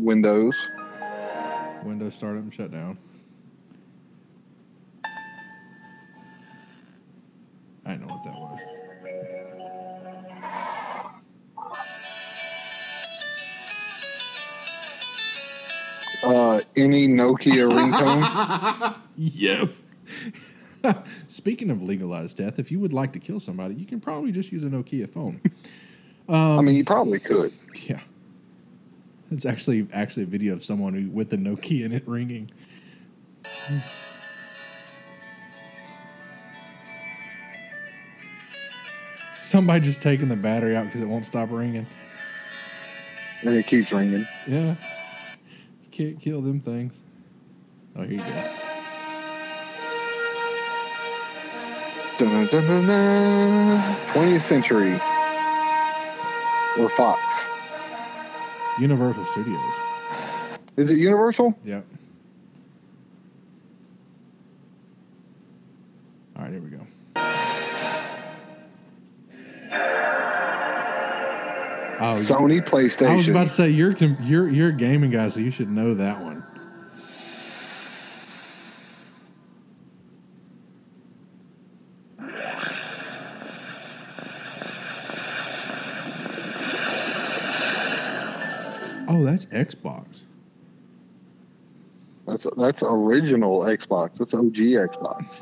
Windows. 0.05 0.69
Windows 1.83 2.13
startup 2.13 2.43
and 2.43 2.53
shut 2.53 2.71
down. 2.71 2.95
I 7.83 7.91
didn't 7.91 8.07
know 8.07 8.13
what 8.13 8.23
that 8.23 8.33
was. 8.33 8.59
Uh, 16.23 16.61
any 16.75 17.07
Nokia 17.07 17.67
ringtone. 17.69 18.95
Yes. 19.17 19.85
Speaking 21.27 21.69
of 21.69 21.81
legalized 21.81 22.35
death, 22.35 22.59
if 22.59 22.69
you 22.69 22.81
would 22.81 22.91
like 22.91 23.13
to 23.13 23.19
kill 23.19 23.39
somebody, 23.39 23.75
you 23.75 23.85
can 23.85 24.01
probably 24.01 24.33
just 24.33 24.51
use 24.51 24.61
a 24.63 24.67
Nokia 24.67 25.09
phone. 25.09 25.39
I 26.27 26.59
mean, 26.59 26.75
you 26.75 26.83
probably 26.83 27.19
could. 27.19 27.53
Yeah. 27.87 28.01
It's 29.31 29.45
actually 29.45 29.87
actually 29.91 30.23
a 30.23 30.27
video 30.27 30.53
of 30.53 30.63
someone 30.63 30.93
who, 30.93 31.09
with 31.09 31.33
a 31.33 31.37
Nokia 31.37 31.85
in 31.85 31.91
it 31.91 32.07
ringing. 32.07 32.51
Somebody 39.43 39.85
just 39.85 40.01
taking 40.01 40.27
the 40.27 40.35
battery 40.35 40.75
out 40.75 40.85
because 40.85 41.01
it 41.01 41.07
won't 41.07 41.25
stop 41.25 41.49
ringing. 41.51 41.85
And 43.41 43.55
it 43.55 43.67
keeps 43.67 43.91
ringing. 43.91 44.25
Yeah. 44.47 44.75
Can't 45.91 46.19
kill 46.19 46.41
them 46.41 46.59
things. 46.59 46.99
Oh, 47.95 48.03
here 48.03 48.11
you 48.11 48.17
go. 48.17 48.51
Dun, 52.17 52.47
dun, 52.47 52.65
dun, 52.65 52.87
dun. 52.87 53.95
20th 54.07 54.41
century. 54.41 54.93
Or 56.77 56.89
Fox. 56.89 57.54
Universal 58.79 59.25
Studios. 59.27 59.59
Is 60.77 60.91
it 60.91 60.97
Universal? 60.97 61.57
Yep. 61.63 61.85
All 66.35 66.43
right, 66.43 66.51
here 66.51 66.61
we 66.61 66.69
go. 66.69 66.85
Oh, 71.97 72.11
Sony 72.11 72.61
PlayStation. 72.61 73.07
I 73.07 73.15
was 73.15 73.29
about 73.29 73.47
to 73.47 73.53
say 73.53 73.69
you're 73.69 73.91
you're 73.91 74.49
you're 74.49 74.69
a 74.69 74.73
gaming 74.73 75.11
guy, 75.11 75.29
so 75.29 75.39
you 75.39 75.49
should 75.49 75.69
know 75.69 75.93
that 75.93 76.21
one. 76.21 76.43
Oh, 89.15 89.23
that's 89.23 89.45
Xbox. 89.45 90.23
That's 92.27 92.45
that's 92.57 92.83
original 92.83 93.61
Xbox. 93.61 94.17
That's 94.17 94.33
OG 94.33 94.55
Xbox. 94.55 95.41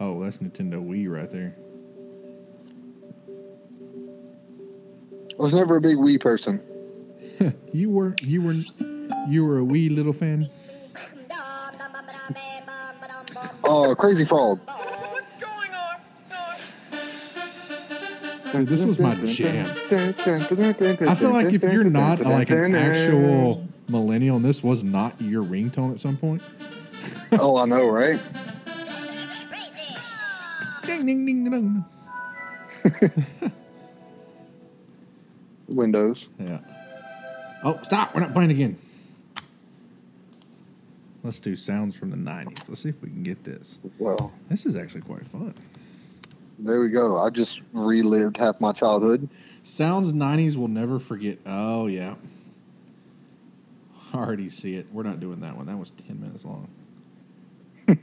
Oh, 0.00 0.20
that's 0.20 0.38
Nintendo 0.38 0.84
Wii 0.84 1.08
right 1.08 1.30
there. 1.30 1.54
I 5.38 5.42
was 5.42 5.54
never 5.54 5.76
a 5.76 5.80
big 5.80 5.96
Wii 5.96 6.20
person. 6.20 6.60
you 7.72 7.90
were 7.90 8.16
you 8.22 8.42
were 8.42 8.54
you 9.28 9.44
were 9.44 9.58
a 9.58 9.64
wee 9.64 9.88
little 9.88 10.12
fan. 10.12 10.50
Oh, 13.62 13.94
Crazy 13.94 14.24
Frog. 14.24 14.58
This 18.52 18.82
was 18.82 18.98
my 18.98 19.14
jam. 19.14 19.66
I 19.66 21.14
feel 21.14 21.30
like 21.30 21.52
if 21.52 21.62
you're 21.62 21.84
not 21.84 22.20
like 22.20 22.50
an 22.50 22.74
actual 22.74 23.66
millennial, 23.88 24.36
and 24.36 24.44
this 24.44 24.62
was 24.62 24.82
not 24.82 25.20
your 25.20 25.42
ringtone 25.42 25.92
at 25.92 26.00
some 26.00 26.16
point. 26.16 26.42
oh, 27.32 27.56
I 27.56 27.66
know, 27.66 27.88
right? 27.90 28.20
Ding 30.84 31.06
ding 31.06 31.26
ding 31.26 31.50
ding. 31.50 31.84
Windows. 35.68 36.28
Yeah. 36.38 36.60
Oh, 37.62 37.78
stop! 37.82 38.14
We're 38.14 38.22
not 38.22 38.32
playing 38.32 38.50
again. 38.50 38.78
Let's 41.22 41.40
do 41.40 41.56
sounds 41.56 41.94
from 41.96 42.10
the 42.10 42.16
'90s. 42.16 42.68
Let's 42.68 42.82
see 42.82 42.88
if 42.88 43.02
we 43.02 43.08
can 43.10 43.22
get 43.22 43.44
this. 43.44 43.78
Well, 43.98 44.32
This 44.48 44.64
is 44.64 44.76
actually 44.76 45.02
quite 45.02 45.26
fun. 45.26 45.54
There 46.58 46.80
we 46.80 46.88
go. 46.88 47.18
I 47.18 47.30
just 47.30 47.62
relived 47.72 48.36
half 48.36 48.60
my 48.60 48.72
childhood. 48.72 49.28
Sounds 49.62 50.12
'90s 50.12 50.56
will 50.56 50.68
never 50.68 50.98
forget. 50.98 51.38
Oh 51.46 51.86
yeah. 51.86 52.14
I 54.12 54.16
already 54.16 54.48
see 54.50 54.76
it. 54.76 54.86
We're 54.92 55.02
not 55.02 55.20
doing 55.20 55.40
that 55.40 55.56
one. 55.56 55.66
That 55.66 55.78
was 55.78 55.92
ten 56.06 56.20
minutes 56.20 56.44
long. 56.44 56.68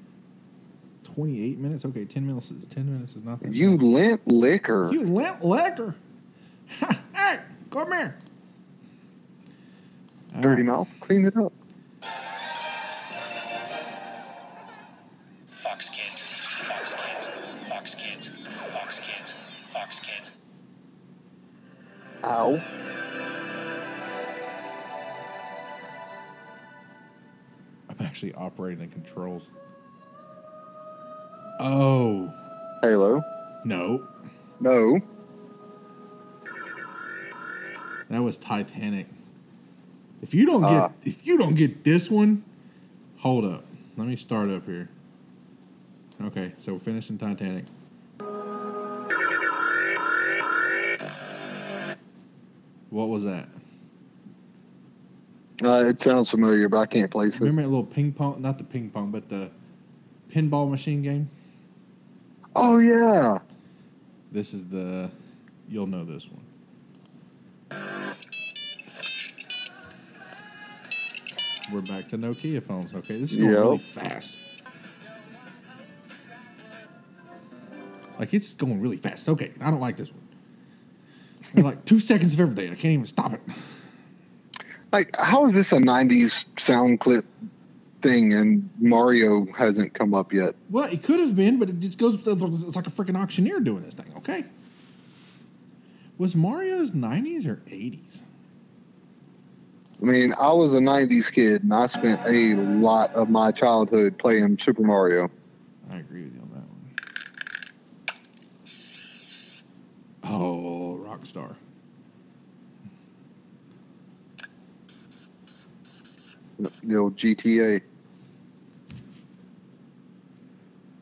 Twenty-eight 1.03 1.57
minutes. 1.57 1.83
Okay, 1.85 2.05
ten 2.05 2.25
minutes. 2.25 2.51
Is, 2.51 2.63
ten 2.69 2.85
minutes 2.91 3.15
is 3.15 3.23
nothing. 3.23 3.53
You 3.53 3.77
bad. 3.77 3.85
lent 3.85 4.27
liquor. 4.27 4.89
You 4.91 5.01
limp 5.01 5.43
liquor. 5.43 5.95
hey, 7.13 7.39
come 7.71 7.91
here. 7.91 8.15
Dirty 10.41 10.61
right. 10.61 10.65
mouth. 10.65 10.95
Clean 10.99 11.25
it 11.25 11.35
up. 11.37 11.53
Ow. 22.25 22.61
I'm 27.89 28.05
actually 28.05 28.33
operating 28.33 28.79
the 28.79 28.87
controls. 28.93 29.47
Oh 31.59 32.33
Halo. 32.81 33.21
no, 33.63 34.05
No. 34.59 34.99
that 38.09 38.21
was 38.21 38.37
Titanic. 38.37 39.07
If 40.21 40.33
you 40.33 40.45
don't 40.45 40.61
get 40.61 40.71
Ah. 40.71 40.91
if 41.03 41.25
you 41.25 41.37
don't 41.37 41.55
get 41.55 41.83
this 41.83 42.09
one, 42.11 42.43
hold 43.17 43.45
up. 43.45 43.63
Let 43.97 44.07
me 44.07 44.15
start 44.15 44.49
up 44.49 44.65
here. 44.65 44.89
Okay, 46.21 46.53
so 46.57 46.73
we're 46.73 46.79
finishing 46.79 47.17
Titanic. 47.17 47.65
What 52.95 53.09
was 53.09 53.25
that? 53.25 53.49
Uh, 55.61 55.83
it 55.85 55.99
sounds 55.99 56.31
familiar, 56.31 56.69
but 56.69 56.77
I 56.77 56.85
can't 56.85 57.11
place 57.11 57.35
it. 57.35 57.41
Remember 57.41 57.63
that 57.63 57.67
little 57.67 57.83
ping 57.83 58.13
pong? 58.13 58.41
Not 58.41 58.57
the 58.57 58.63
ping 58.63 58.89
pong, 58.89 59.11
but 59.11 59.27
the 59.27 59.51
pinball 60.31 60.71
machine 60.71 61.01
game. 61.01 61.29
Oh 62.55 62.77
yeah. 62.77 63.39
This 64.31 64.53
is 64.53 64.65
the. 64.67 65.11
You'll 65.67 65.87
know 65.87 66.05
this 66.05 66.29
one. 66.29 66.45
We're 71.73 71.81
back 71.81 72.05
to 72.05 72.17
Nokia 72.17 72.63
phones. 72.63 72.95
Okay, 72.95 73.19
this 73.19 73.33
is 73.33 73.39
going 73.39 73.51
Yep. 73.51 73.59
really 73.59 73.77
fast. 73.77 74.61
Like 78.17 78.33
it's 78.33 78.53
going 78.53 78.79
really 78.79 78.95
fast. 78.95 79.27
Okay, 79.27 79.51
I 79.59 79.69
don't 79.69 79.81
like 79.81 79.97
this 79.97 80.13
one. 80.13 80.24
Like 81.55 81.85
two 81.85 81.99
seconds 81.99 82.33
of 82.33 82.39
everything. 82.39 82.71
I 82.71 82.75
can't 82.75 82.93
even 82.93 83.05
stop 83.05 83.33
it. 83.33 83.41
Like, 84.91 85.15
how 85.17 85.45
is 85.47 85.55
this 85.55 85.71
a 85.71 85.77
'90s 85.77 86.45
sound 86.59 86.99
clip 86.99 87.25
thing, 88.01 88.33
and 88.33 88.69
Mario 88.79 89.45
hasn't 89.53 89.93
come 89.93 90.13
up 90.13 90.31
yet? 90.31 90.55
Well, 90.69 90.85
it 90.85 91.03
could 91.03 91.19
have 91.19 91.35
been, 91.35 91.57
but 91.59 91.69
it 91.69 91.79
just 91.79 91.97
goes. 91.97 92.15
It's 92.25 92.75
like 92.75 92.87
a 92.87 92.91
freaking 92.91 93.17
auctioneer 93.21 93.59
doing 93.59 93.83
this 93.83 93.93
thing. 93.93 94.11
Okay. 94.17 94.45
Was 96.17 96.35
Mario's 96.35 96.93
nineties 96.93 97.45
or 97.45 97.61
eighties? 97.69 98.21
I 100.01 100.05
mean, 100.05 100.33
I 100.39 100.51
was 100.51 100.73
a 100.73 100.79
'90s 100.79 101.31
kid, 101.31 101.63
and 101.63 101.73
I 101.73 101.87
spent 101.87 102.21
a 102.25 102.55
lot 102.55 103.13
of 103.13 103.29
my 103.29 103.51
childhood 103.51 104.17
playing 104.17 104.57
Super 104.59 104.83
Mario. 104.83 105.29
I 105.91 105.97
agree 105.97 106.23
with 106.23 106.35
you 106.35 106.41
on 106.41 106.49
that 110.23 110.29
one. 110.29 111.04
Oh, 111.15 111.17
Rockstar. 111.17 111.55
The 116.83 116.95
old 116.95 117.15
GTA. 117.15 117.81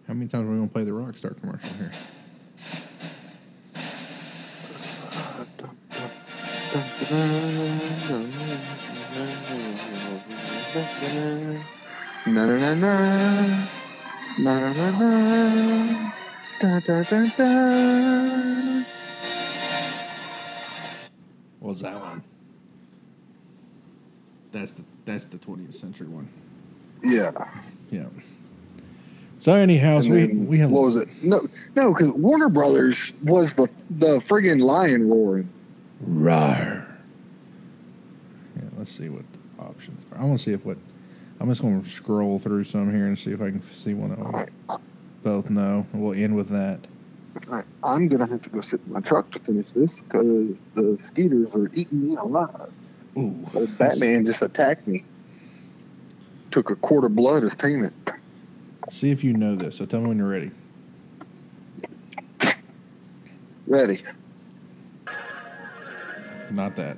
How 0.08 0.14
many 0.14 0.28
times 0.28 0.48
are 0.48 0.52
we 0.52 0.58
gonna 0.58 0.68
play 0.68 0.84
the 0.84 0.92
Rockstar 0.92 1.40
commercial 1.40 1.70
here? 1.78 1.92
Na 12.26 12.46
na 12.46 12.58
na 12.58 12.74
na. 12.74 13.68
Na 14.40 14.60
na 14.60 14.74
na 14.74 14.90
na. 14.92 16.14
Da 16.60 16.80
da 16.80 17.04
da 17.04 17.28
da. 17.38 18.93
What 21.64 21.70
was 21.70 21.82
that 21.82 21.98
one? 21.98 22.22
That's 24.52 24.74
the 24.74 24.84
that's 25.06 25.24
the 25.24 25.38
twentieth 25.38 25.74
century 25.74 26.08
one. 26.08 26.28
Yeah. 27.02 27.32
Yeah. 27.90 28.04
So 29.40 29.54
anyhow, 29.54 30.02
so 30.02 30.10
we 30.10 30.28
we 30.28 30.58
have 30.58 30.72
what 30.72 30.84
was 30.84 30.98
it? 30.98 31.08
No, 31.24 31.48
no, 31.78 31.94
because 31.94 32.10
Warner 32.18 32.50
Brothers 32.50 33.14
was 33.24 33.54
the 33.54 33.70
the 33.92 34.18
friggin' 34.18 34.60
lion 34.60 35.10
roaring. 35.10 35.48
Rawr. 36.06 36.86
Yeah, 38.58 38.64
let's 38.78 38.92
see 38.92 39.08
what 39.08 39.24
options 39.58 40.02
are. 40.12 40.20
I 40.20 40.26
want 40.26 40.40
to 40.40 40.44
see 40.44 40.52
if 40.52 40.66
what 40.66 40.78
I'm 41.40 41.48
just 41.48 41.62
going 41.62 41.82
to 41.82 41.90
scroll 41.90 42.40
through 42.40 42.66
some 42.66 42.94
here 42.94 43.06
and 43.06 43.18
see 43.18 43.32
if 43.32 43.42
I 43.42 43.52
can 43.52 43.64
see 43.72 43.94
one 43.94 44.10
that 44.10 44.50
we 44.70 44.76
both 45.24 45.50
know. 45.50 45.88
We'll 45.94 46.14
end 46.14 46.36
with 46.36 46.50
that. 46.50 46.82
I, 47.52 47.64
I'm 47.84 48.08
gonna 48.08 48.28
have 48.28 48.42
to 48.44 48.50
go 48.50 48.62
sit 48.62 48.82
in 48.86 48.94
my 48.94 49.02
truck 49.02 49.32
to 49.32 49.40
finish 49.40 49.72
this 49.72 50.02
because 50.02 50.62
the 50.76 50.98
skeeters 51.00 51.56
are 51.56 51.70
eating 51.74 52.10
me 52.10 52.16
alive. 52.16 52.72
Ooh, 53.18 53.36
Old 53.54 53.78
Batman 53.78 54.26
just 54.26 54.42
attacked 54.42 54.88
me. 54.88 55.04
Took 56.52 56.70
a 56.70 56.76
quart 56.76 57.04
of 57.04 57.16
blood 57.16 57.44
as 57.44 57.56
payment. 57.56 57.94
see 58.90 59.10
if 59.12 59.24
you 59.24 59.34
know 59.34 59.56
this. 59.56 59.78
So 59.78 59.86
tell 59.86 60.02
me 60.02 60.08
when 60.10 60.18
you're 60.18 60.30
ready. 60.30 60.52
Ready. 63.66 64.04
Not 66.52 66.76
that. 66.76 66.98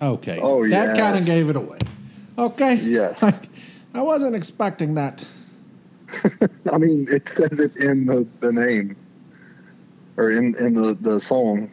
Okay. 0.00 0.38
Oh, 0.40 0.66
That 0.68 0.96
kind 0.96 1.18
of 1.18 1.26
gave 1.26 1.48
it 1.50 1.56
away. 1.56 1.78
Okay. 2.38 2.74
Yes. 2.76 3.40
I 3.94 4.02
wasn't 4.02 4.36
expecting 4.36 4.94
that. 4.94 5.24
I 6.72 6.78
mean, 6.78 7.06
it 7.08 7.28
says 7.28 7.60
it 7.60 7.76
in 7.76 8.06
the, 8.06 8.26
the 8.40 8.52
name 8.52 8.96
or 10.16 10.32
in, 10.32 10.54
in 10.58 10.74
the, 10.74 10.96
the 11.00 11.20
song. 11.20 11.70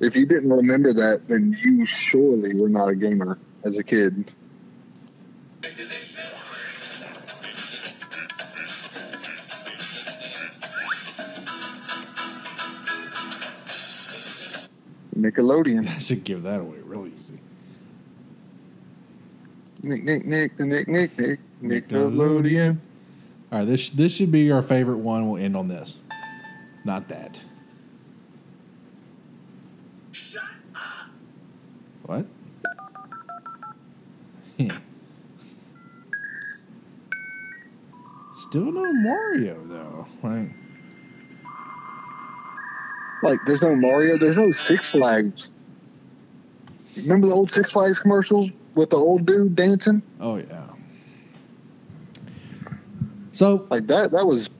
If 0.00 0.16
you 0.16 0.26
didn't 0.26 0.50
remember 0.50 0.92
that, 0.92 1.28
then 1.28 1.56
you 1.60 1.84
surely 1.84 2.54
were 2.54 2.68
not 2.68 2.88
a 2.88 2.94
gamer 2.94 3.38
as 3.64 3.78
a 3.78 3.84
kid. 3.84 4.32
Nickelodeon. 15.16 15.86
I 15.86 15.98
should 15.98 16.24
give 16.24 16.42
that 16.44 16.60
away 16.60 16.78
real 16.82 17.06
easy. 17.06 17.38
Nick, 19.82 20.04
Nick, 20.04 20.24
Nick, 20.24 20.56
the 20.56 20.64
Nick, 20.64 20.88
Nick, 20.88 21.18
Nick, 21.18 21.40
Nickelodeon. 21.62 22.78
All 23.52 23.58
right, 23.58 23.66
this 23.66 23.88
this 23.90 24.12
should 24.12 24.30
be 24.30 24.50
our 24.52 24.62
favorite 24.62 24.98
one. 24.98 25.28
We'll 25.28 25.42
end 25.42 25.56
on 25.56 25.66
this. 25.68 25.96
Not 26.84 27.08
that. 27.08 27.38
Shut 30.12 30.42
up. 30.74 31.08
What? 32.04 32.26
Still 38.48 38.72
no 38.72 38.92
Mario 38.92 39.60
though. 39.66 40.06
Like, 40.22 40.50
Like, 43.22 43.38
there's 43.46 43.62
no 43.62 43.76
Mario, 43.76 44.16
there's 44.16 44.38
no 44.38 44.50
Six 44.52 44.90
Flags. 44.90 45.50
Remember 46.96 47.26
the 47.28 47.34
old 47.34 47.50
Six 47.50 47.72
Flags 47.72 48.00
commercials 48.00 48.50
with 48.74 48.90
the 48.90 48.96
old 48.96 49.26
dude 49.26 49.54
dancing? 49.56 50.02
oh 50.20 50.36
yeah. 50.36 50.66
So 53.40 53.66
Like 53.70 53.86
that, 53.86 54.10
that 54.12 54.26
was 54.26 54.50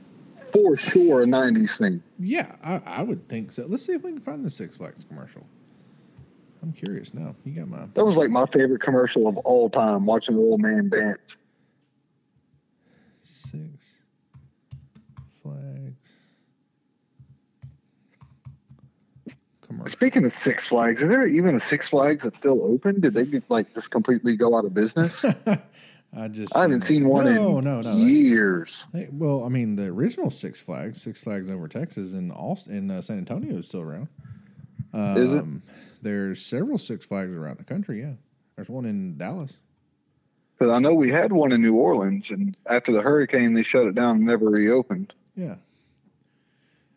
for 0.55 0.75
sure 0.79 1.23
a 1.23 1.27
90s 1.27 1.77
thing. 1.77 2.03
yeah, 2.19 2.57
I, 2.64 2.81
I 2.87 3.03
would 3.03 3.29
think 3.29 3.53
so. 3.53 3.66
Let's 3.69 3.85
see 3.85 3.93
if 3.93 4.03
we 4.03 4.11
can 4.11 4.23
find 4.23 4.43
the 4.43 4.49
Six 4.49 4.79
Flags 4.79 5.05
commercial. 5.05 5.47
I'm 6.62 6.73
curious 6.73 7.12
now. 7.12 7.35
You 7.45 7.61
got 7.61 7.69
my 7.69 7.85
That 7.93 8.07
was 8.07 8.16
like 8.16 8.31
my 8.31 8.47
favorite 8.47 8.81
commercial 8.81 9.29
of 9.29 9.37
all 9.37 9.69
time, 9.69 10.07
watching 10.07 10.35
the 10.35 10.40
old 10.40 10.62
man 10.62 10.88
dance. 10.88 11.37
Six 13.23 13.61
Flags 15.43 16.12
commercial. 19.61 19.90
Speaking 19.90 20.25
of 20.25 20.33
Six 20.33 20.69
Flags, 20.69 21.03
is 21.03 21.11
there 21.11 21.27
even 21.27 21.55
a 21.55 21.61
Six 21.61 21.90
Flags 21.90 22.23
that's 22.23 22.38
still 22.38 22.62
open? 22.62 23.03
Did 23.03 23.12
they 23.12 23.43
like 23.51 23.75
just 23.75 23.90
completely 23.90 24.37
go 24.37 24.57
out 24.57 24.64
of 24.64 24.73
business? 24.73 25.23
I 26.16 26.29
just 26.29 26.57
I 26.57 26.62
haven't 26.62 26.81
seen 26.81 27.07
one 27.07 27.25
no, 27.25 27.59
in 27.59 27.64
no, 27.64 27.81
no. 27.83 27.96
years. 27.96 28.85
Well, 29.12 29.44
I 29.44 29.49
mean, 29.49 29.77
the 29.77 29.87
original 29.87 30.31
Six 30.31 30.59
Flags, 30.59 31.01
Six 31.01 31.23
Flags 31.23 31.49
over 31.49 31.68
Texas 31.68 32.14
in 32.14 32.33
Austin, 32.33 32.75
in 32.75 32.90
uh, 32.90 33.01
San 33.01 33.18
Antonio, 33.18 33.59
is 33.59 33.66
still 33.66 33.83
around. 33.83 34.09
Um, 34.92 35.16
Is 35.16 35.33
it? 35.33 35.44
There's 36.03 36.44
several 36.44 36.79
Six 36.79 37.07
Flags 37.07 37.33
around 37.33 37.59
the 37.59 37.64
country. 37.64 38.01
Yeah, 38.01 38.14
there's 38.57 38.68
one 38.68 38.87
in 38.87 39.16
Dallas. 39.18 39.59
Because 40.59 40.73
I 40.73 40.79
know 40.81 40.92
we 40.92 41.11
had 41.11 41.33
one 41.33 41.53
in 41.53 41.62
New 41.62 41.77
Orleans, 41.77 42.31
and 42.31 42.57
after 42.66 42.92
the 42.92 43.01
hurricane, 43.01 43.55
they 43.55 43.62
shut 43.62 43.87
it 43.87 43.94
down 43.94 44.16
and 44.16 44.27
never 44.27 44.46
reopened. 44.46 45.14
Yeah. 45.37 45.55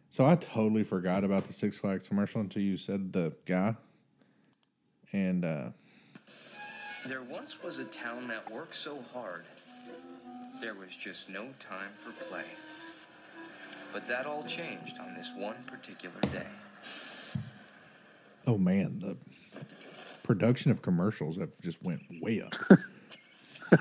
So 0.10 0.26
I 0.26 0.36
totally 0.36 0.84
forgot 0.84 1.23
about 1.23 1.45
the 1.45 1.54
Six 1.54 1.78
Flags 1.78 2.08
commercial 2.08 2.41
until 2.41 2.62
you 2.62 2.78
said 2.78 3.13
the 3.13 3.32
guy. 3.45 3.76
And 5.12 5.45
uh, 5.45 5.69
There 7.06 7.22
once 7.22 7.62
was 7.62 7.80
a 7.80 7.86
town 7.86 8.30
that 8.30 8.50
worked 8.50 8.76
so 8.76 8.98
hard, 9.13 9.44
there 10.62 10.74
was 10.74 10.96
just 10.96 11.30
no 11.30 11.42
time 11.60 11.89
for 12.02 12.12
play. 12.26 12.46
But 13.92 14.08
that 14.08 14.26
all 14.26 14.44
changed 14.44 15.00
on 15.02 15.13
this 15.13 15.30
one 15.36 15.58
particular 15.68 16.20
day. 16.32 16.48
oh 18.48 18.58
man, 18.58 19.00
the 19.02 19.18
production 20.24 20.72
of 20.72 20.82
commercials 20.82 21.38
have 21.38 21.52
just 21.62 21.84
went 21.84 22.02
way 22.22 22.42
up. 22.42 22.54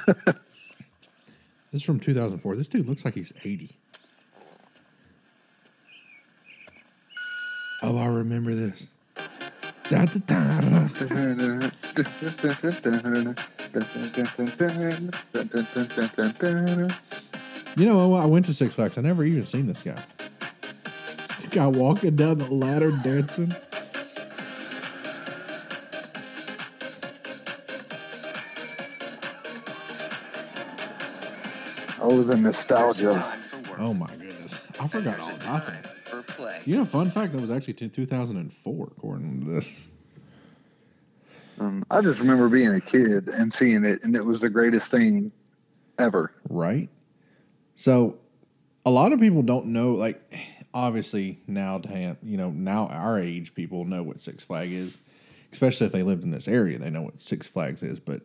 this 0.27 0.35
is 1.73 1.83
from 1.85 2.01
2004. 2.01 2.57
This 2.57 2.67
dude 2.67 2.89
looks 2.89 3.05
like 3.05 3.15
he's 3.15 3.33
80. 3.45 3.71
Oh, 7.85 7.99
I 7.99 8.07
remember 8.07 8.53
this. 8.55 8.87
You 17.77 17.87
know, 17.87 18.15
I 18.15 18.25
went 18.25 18.47
to 18.47 18.55
Six 18.55 18.73
Flags. 18.75 18.97
I 18.97 19.03
never 19.03 19.23
even 19.23 19.45
seen 19.45 19.67
this 19.67 19.83
guy. 19.83 20.03
Guy 21.51 21.67
walking 21.67 22.17
down 22.17 22.39
the 22.39 22.51
ladder 22.51 22.91
dancing. 23.03 23.53
Oh, 32.01 32.23
the 32.23 32.39
nostalgia. 32.39 33.13
Time 33.13 33.41
for 33.41 33.71
work. 33.71 33.79
Oh 33.79 33.93
my 33.93 34.07
goodness, 34.07 34.55
I 34.81 34.89
forgot 34.89 35.21
all 35.21 35.35
about 35.35 35.67
that. 35.67 35.92
You 36.67 36.77
know, 36.77 36.85
fun 36.85 37.11
fact 37.11 37.33
that 37.33 37.41
was 37.41 37.51
actually 37.51 37.75
t- 37.75 37.89
2004, 37.89 38.89
according 38.97 39.41
to 39.45 39.51
this. 39.51 39.69
Um, 41.59 41.85
I 41.91 42.01
just 42.01 42.21
remember 42.21 42.49
being 42.49 42.73
a 42.75 42.81
kid 42.81 43.29
and 43.29 43.53
seeing 43.53 43.85
it, 43.85 44.03
and 44.05 44.15
it 44.15 44.25
was 44.25 44.41
the 44.41 44.51
greatest 44.51 44.91
thing 44.91 45.31
ever. 45.99 46.33
right? 46.49 46.89
So, 47.77 48.19
a 48.87 48.91
lot 48.91 49.13
of 49.13 49.21
people 49.21 49.43
don't 49.43 49.67
know. 49.67 49.93
Like, 49.93 50.21
obviously 50.75 51.39
now, 51.47 51.81
you 52.23 52.37
know, 52.37 52.51
now 52.51 52.87
our 52.89 53.21
age 53.21 53.55
people 53.55 53.85
know 53.85 54.03
what 54.03 54.21
Six 54.21 54.43
Flag 54.43 54.73
is, 54.73 54.99
especially 55.53 55.87
if 55.87 55.93
they 55.93 56.03
lived 56.03 56.25
in 56.25 56.31
this 56.31 56.49
area. 56.49 56.79
They 56.79 56.91
know 56.91 57.03
what 57.03 57.21
Six 57.21 57.47
Flags 57.47 57.83
is. 57.83 58.01
But 58.01 58.23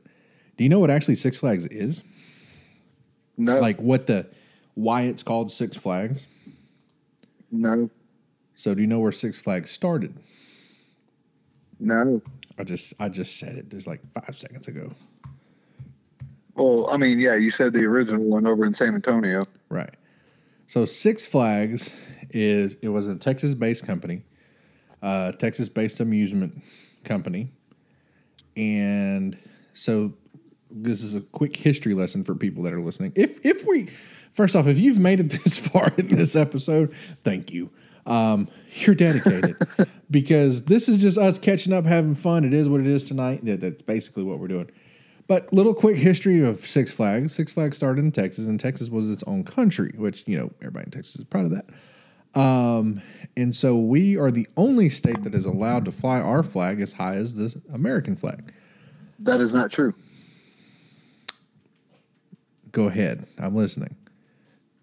do 0.58 0.63
you 0.63 0.69
know 0.69 0.80
what 0.80 0.89
actually 0.89 1.15
Six 1.15 1.38
Flags 1.38 1.65
is? 1.67 2.04
No, 3.38 3.60
Like, 3.60 3.78
what 3.78 4.08
the 4.08 4.28
why 4.76 5.04
it's 5.04 5.23
called 5.23 5.52
Six 5.52 5.76
Flags? 5.78 6.28
no. 7.52 7.89
So 8.58 8.74
do 8.74 8.82
you 8.82 8.88
know 8.88 9.00
where 9.00 9.12
Six 9.12 9.39
Flags 9.39 9.70
started? 9.70 10.17
No. 11.80 12.22
I 12.58 12.63
just 12.63 12.93
I 13.00 13.08
just 13.08 13.38
said 13.39 13.56
it. 13.56 13.70
There's 13.70 13.86
like 13.86 14.02
five 14.13 14.36
seconds 14.38 14.67
ago. 14.67 14.91
Well, 16.56 16.89
I 16.91 16.98
mean, 16.98 17.20
yeah, 17.20 17.36
you 17.36 17.52
said 17.52 17.72
the 17.72 17.86
original 17.86 18.24
one 18.24 18.48
over 18.48 18.65
in 18.65 18.74
San 18.74 18.96
Antonio. 18.96 19.46
Right. 19.70 19.93
So 20.65 20.86
Six 20.86 21.28
Flags 21.28 21.93
is 22.32 22.76
it 22.82 22.89
was 22.89 23.08
a 23.08 23.15
Texas-based 23.15 23.86
company, 23.86 24.24
uh, 25.04 25.34
Texas-based 25.34 26.00
amusement 26.00 26.60
company, 27.04 27.52
and 28.58 29.38
so 29.74 30.13
this 30.72 31.04
is 31.04 31.13
a 31.13 31.22
quick 31.22 31.56
history 31.56 31.93
lesson 31.93 32.24
for 32.24 32.34
people 32.34 32.63
that 32.63 32.74
are 32.74 32.82
listening. 32.82 33.13
If 33.13 33.39
if 33.46 33.63
we 33.67 33.89
first 34.34 34.56
off, 34.56 34.65
if 34.65 34.80
you've 34.80 34.98
made 34.98 35.20
it 35.20 35.30
this 35.43 35.60
far 35.60 35.93
in 35.96 36.08
this 36.08 36.36
episode, 36.36 36.91
thank 37.24 37.52
you. 37.52 37.70
Um, 38.08 38.48
you're 38.72 38.96
dedicated 38.96 39.56
because 40.12 40.63
this 40.63 40.88
is 40.88 41.00
just 41.02 41.17
us 41.17 41.38
catching 41.38 41.74
up, 41.74 41.86
having 41.86 42.15
fun. 42.15 42.46
It 42.46 42.54
is 42.54 42.70
what 42.70 42.80
it 42.80 42.88
is 42.88 43.08
tonight. 43.08 43.46
That, 43.46 43.60
that's 43.60 43.82
basically 43.82 44.24
what 44.24 44.39
we're 44.39 44.48
doing. 44.48 44.72
But 45.28 45.52
little 45.52 45.74
quick 45.74 45.98
history 45.98 46.41
of 46.41 46.65
Six 46.65 46.89
Flags. 46.89 47.36
Six 47.36 47.52
Flags 47.52 47.76
started 47.76 48.04
in 48.04 48.12
Texas, 48.12 48.48
and 48.48 48.58
Texas 48.60 48.89
was 48.89 49.12
its 49.12 49.24
own 49.28 49.43
country, 49.43 49.93
which 49.98 50.24
you 50.26 50.38
know 50.38 50.50
everybody 50.62 50.86
in 50.86 50.91
Texas 50.91 51.17
is 51.17 51.26
proud 51.26 51.46
of 51.46 51.52
that. 51.52 51.65
Um, 52.39 53.02
and 53.36 53.54
so 53.54 53.76
we 53.78 54.17
are 54.17 54.32
the 54.32 54.48
only 54.56 54.89
state 54.89 55.24
that 55.24 55.34
is 55.34 55.46
allowed 55.46 55.86
to 55.86 55.91
fly 55.91 56.20
our 56.20 56.43
flag 56.43 56.80
as 56.82 56.93
high 56.93 57.15
as 57.15 57.36
the 57.36 57.60
American 57.74 58.15
flag. 58.15 58.54
That 59.20 59.41
is 59.41 59.54
not 59.54 59.72
true. 59.72 59.93
Go 62.72 62.88
ahead, 62.88 63.26
I'm 63.38 63.56
listening. 63.56 63.96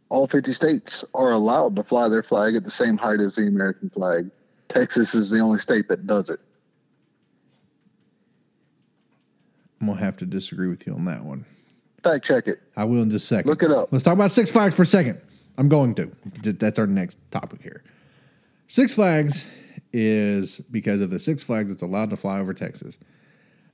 All 0.08 0.26
50 0.26 0.52
states 0.52 1.04
are 1.14 1.32
allowed 1.32 1.76
to 1.76 1.82
fly 1.82 2.08
their 2.08 2.22
flag 2.22 2.54
at 2.54 2.64
the 2.64 2.70
same 2.70 2.96
height 2.96 3.20
as 3.20 3.34
the 3.36 3.46
American 3.46 3.90
flag. 3.90 4.30
Texas 4.68 5.14
is 5.14 5.30
the 5.30 5.40
only 5.40 5.58
state 5.58 5.88
that 5.88 6.06
does 6.06 6.30
it. 6.30 6.40
I'm 9.80 9.88
gonna 9.88 10.00
have 10.00 10.16
to 10.18 10.26
disagree 10.26 10.68
with 10.68 10.86
you 10.86 10.94
on 10.94 11.04
that 11.06 11.22
one. 11.24 11.44
Fact 12.02 12.24
check 12.24 12.48
it. 12.48 12.60
I 12.76 12.84
will 12.84 13.02
in 13.02 13.10
just 13.10 13.24
a 13.26 13.28
second. 13.28 13.50
Look 13.50 13.62
it 13.62 13.70
up. 13.70 13.88
Let's 13.90 14.04
talk 14.04 14.14
about 14.14 14.32
Six 14.32 14.50
Flags 14.50 14.74
for 14.74 14.82
a 14.82 14.86
second. 14.86 15.20
I'm 15.58 15.68
going 15.68 15.94
to. 15.96 16.10
That's 16.42 16.78
our 16.78 16.86
next 16.86 17.18
topic 17.30 17.62
here. 17.62 17.82
Six 18.66 18.94
Flags 18.94 19.44
is 19.92 20.58
because 20.70 21.00
of 21.00 21.10
the 21.10 21.18
Six 21.18 21.42
Flags 21.42 21.70
it's 21.70 21.82
allowed 21.82 22.10
to 22.10 22.16
fly 22.16 22.40
over 22.40 22.54
Texas, 22.54 22.98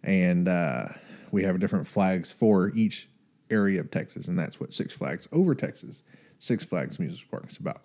and 0.02 0.48
uh, 0.48 0.86
we 1.30 1.44
have 1.44 1.60
different 1.60 1.86
flags 1.86 2.30
for 2.30 2.70
each 2.74 3.08
area 3.50 3.80
of 3.80 3.90
Texas, 3.90 4.28
and 4.28 4.38
that's 4.38 4.60
what 4.60 4.72
Six 4.72 4.92
Flags 4.92 5.28
over 5.32 5.54
Texas, 5.54 6.02
Six 6.38 6.64
Flags 6.64 6.98
Music 6.98 7.28
Park 7.30 7.46
is 7.50 7.58
about. 7.58 7.82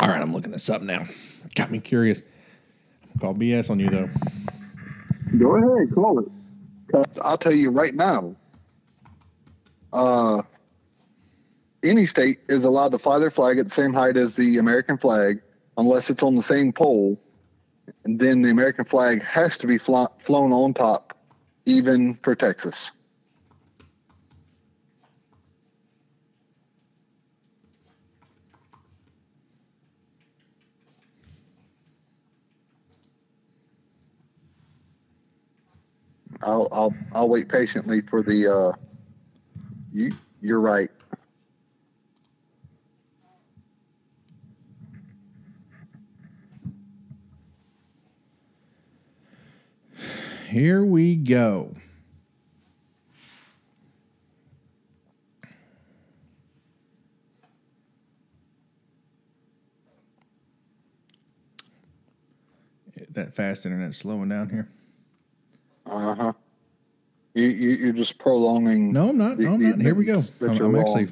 All 0.00 0.08
right, 0.08 0.20
I'm 0.20 0.32
looking 0.32 0.52
this 0.52 0.70
up 0.70 0.82
now. 0.82 1.04
Got 1.54 1.70
me 1.70 1.80
curious. 1.80 2.22
Call 3.20 3.34
BS 3.34 3.70
on 3.70 3.80
you 3.80 3.90
though. 3.90 4.08
Go 5.38 5.56
ahead, 5.56 5.92
call 5.94 6.20
it. 6.20 6.28
'Cause 6.90 7.20
I'll 7.22 7.38
tell 7.38 7.52
you 7.52 7.70
right 7.70 7.94
now. 7.94 8.34
Uh, 9.92 10.42
any 11.84 12.06
state 12.06 12.38
is 12.48 12.64
allowed 12.64 12.92
to 12.92 12.98
fly 12.98 13.18
their 13.18 13.30
flag 13.30 13.58
at 13.58 13.66
the 13.66 13.70
same 13.70 13.92
height 13.92 14.16
as 14.16 14.36
the 14.36 14.58
American 14.58 14.96
flag, 14.96 15.40
unless 15.76 16.10
it's 16.10 16.22
on 16.22 16.34
the 16.34 16.42
same 16.42 16.72
pole. 16.72 17.20
And 18.04 18.18
then 18.20 18.42
the 18.42 18.50
American 18.50 18.84
flag 18.84 19.22
has 19.22 19.58
to 19.58 19.66
be 19.66 19.78
fly, 19.78 20.06
flown 20.18 20.52
on 20.52 20.74
top, 20.74 21.16
even 21.66 22.14
for 22.22 22.34
Texas. 22.34 22.90
I'll 36.42 36.68
I'll 36.72 36.94
I'll 37.12 37.28
wait 37.28 37.48
patiently 37.48 38.00
for 38.00 38.22
the 38.22 38.46
uh 38.48 38.72
you 39.92 40.12
you're 40.40 40.60
right. 40.60 40.90
Here 50.48 50.84
we 50.84 51.14
go. 51.14 51.74
That 63.10 63.34
fast 63.34 63.64
internet 63.64 63.94
slowing 63.94 64.28
down 64.28 64.50
here. 64.50 64.68
Uh-huh. 65.90 66.32
You, 67.34 67.46
you 67.46 67.70
you're 67.70 67.92
just 67.92 68.18
prolonging 68.18 68.92
No, 68.92 69.10
I'm 69.10 69.18
not. 69.18 69.36
the- 69.36 69.44
No, 69.44 69.54
I'm 69.54 69.62
not. 69.62 69.80
Here 69.80 69.94
we 69.94 70.04
go. 70.04 70.20
I'm, 70.40 70.50
I'm 70.50 70.76
actually. 70.76 71.08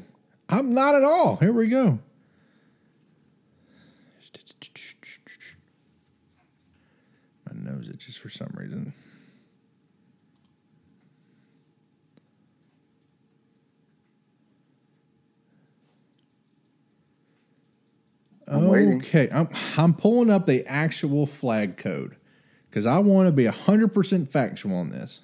I'm 0.48 0.72
not 0.74 0.94
at 0.94 1.04
all. 1.04 1.36
Here 1.36 1.52
we 1.52 1.68
go. 1.68 1.98
My 7.46 7.70
nose 7.72 7.88
itches 7.88 8.16
for 8.16 8.30
some 8.30 8.50
reason. 8.54 8.92
I'm. 18.46 18.66
Okay, 18.68 19.28
I'm 19.30 19.48
I'm 19.76 19.94
pulling 19.94 20.30
up 20.30 20.46
the 20.46 20.66
actual 20.66 21.26
flag 21.26 21.76
code 21.76 22.16
because 22.68 22.86
I 22.86 22.98
want 22.98 23.26
to 23.28 23.32
be 23.32 23.46
hundred 23.46 23.94
percent 23.94 24.30
factual 24.30 24.76
on 24.76 24.90
this. 24.90 25.20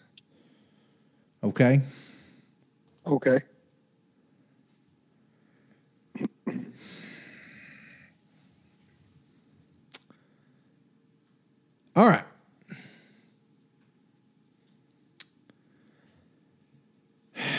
Okay. 1.42 1.80
Okay. 3.07 3.38
All 11.96 12.09
right. 12.09 12.24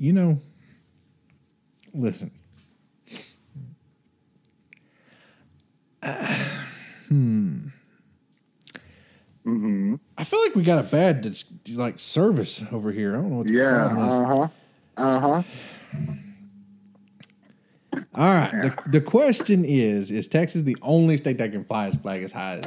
You 0.00 0.12
know, 0.12 0.38
listen. 1.92 2.30
Mm-hmm. 9.48 9.94
I 10.16 10.24
feel 10.24 10.40
like 10.40 10.47
we 10.58 10.64
got 10.64 10.80
a 10.84 10.88
bad 10.88 11.22
dis- 11.22 11.44
like 11.72 11.98
service 11.98 12.60
over 12.72 12.90
here. 12.92 13.10
I 13.16 13.20
don't 13.20 13.30
know 13.30 13.36
what 13.38 13.46
the 13.46 13.52
Yeah. 13.52 13.88
problem 13.92 14.08
is. 14.08 14.50
Uh-huh. 14.96 15.18
Uh-huh. 15.26 15.42
All 18.14 18.28
right. 18.34 18.50
The, 18.52 18.90
the 18.90 19.00
question 19.00 19.64
is: 19.64 20.10
Is 20.10 20.26
Texas 20.28 20.64
the 20.64 20.76
only 20.82 21.16
state 21.16 21.38
that 21.38 21.52
can 21.52 21.64
fly 21.64 21.86
its 21.86 21.96
flag 21.96 22.22
as 22.24 22.32
high 22.32 22.56
as 22.56 22.64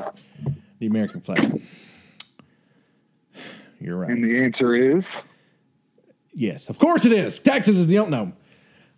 the 0.80 0.88
American 0.88 1.21
flag? 1.21 1.62
You're 3.80 3.97
right. 3.97 4.10
And 4.12 4.23
the 4.23 4.43
answer 4.43 4.73
is 4.73 5.23
Yes, 6.34 6.69
of 6.69 6.80
course 6.80 7.04
it 7.06 7.12
is. 7.12 7.39
Texas 7.39 7.75
is 7.75 7.87
the 7.87 8.00
only. 8.00 8.12
No, 8.12 8.31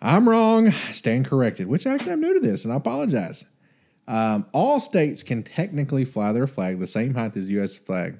I'm 0.01 0.29
wrong. 0.29 0.71
Stand 0.91 1.25
corrected. 1.25 1.65
Which 1.67 1.87
actually 1.87 2.11
I'm 2.11 2.21
new 2.21 2.35
to 2.35 2.39
this, 2.39 2.63
and 2.63 2.71
I 2.71 2.75
apologize. 2.75 3.43
Um, 4.07 4.45
all 4.51 4.79
states 4.79 5.23
can 5.23 5.41
technically 5.43 6.05
fly 6.05 6.31
their 6.33 6.45
flag 6.45 6.79
the 6.79 6.87
same 6.87 7.13
height 7.15 7.35
as 7.37 7.45
the 7.45 7.53
U.S. 7.53 7.77
flag, 7.77 8.19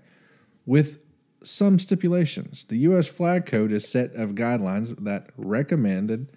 with 0.66 1.00
some 1.44 1.78
stipulations. 1.80 2.64
The 2.64 2.78
U.S. 2.78 3.08
flag 3.08 3.46
code 3.46 3.72
is 3.72 3.88
set 3.88 4.14
of 4.16 4.32
guidelines 4.32 5.04
that 5.04 5.30
recommended 5.38 6.30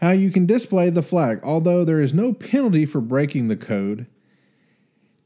how 0.00 0.10
you 0.10 0.30
can 0.30 0.46
display 0.46 0.90
the 0.90 1.02
flag. 1.02 1.40
Although 1.42 1.84
there 1.84 2.00
is 2.00 2.12
no 2.12 2.32
penalty 2.32 2.86
for 2.86 3.00
breaking 3.00 3.48
the 3.48 3.56
code, 3.56 4.06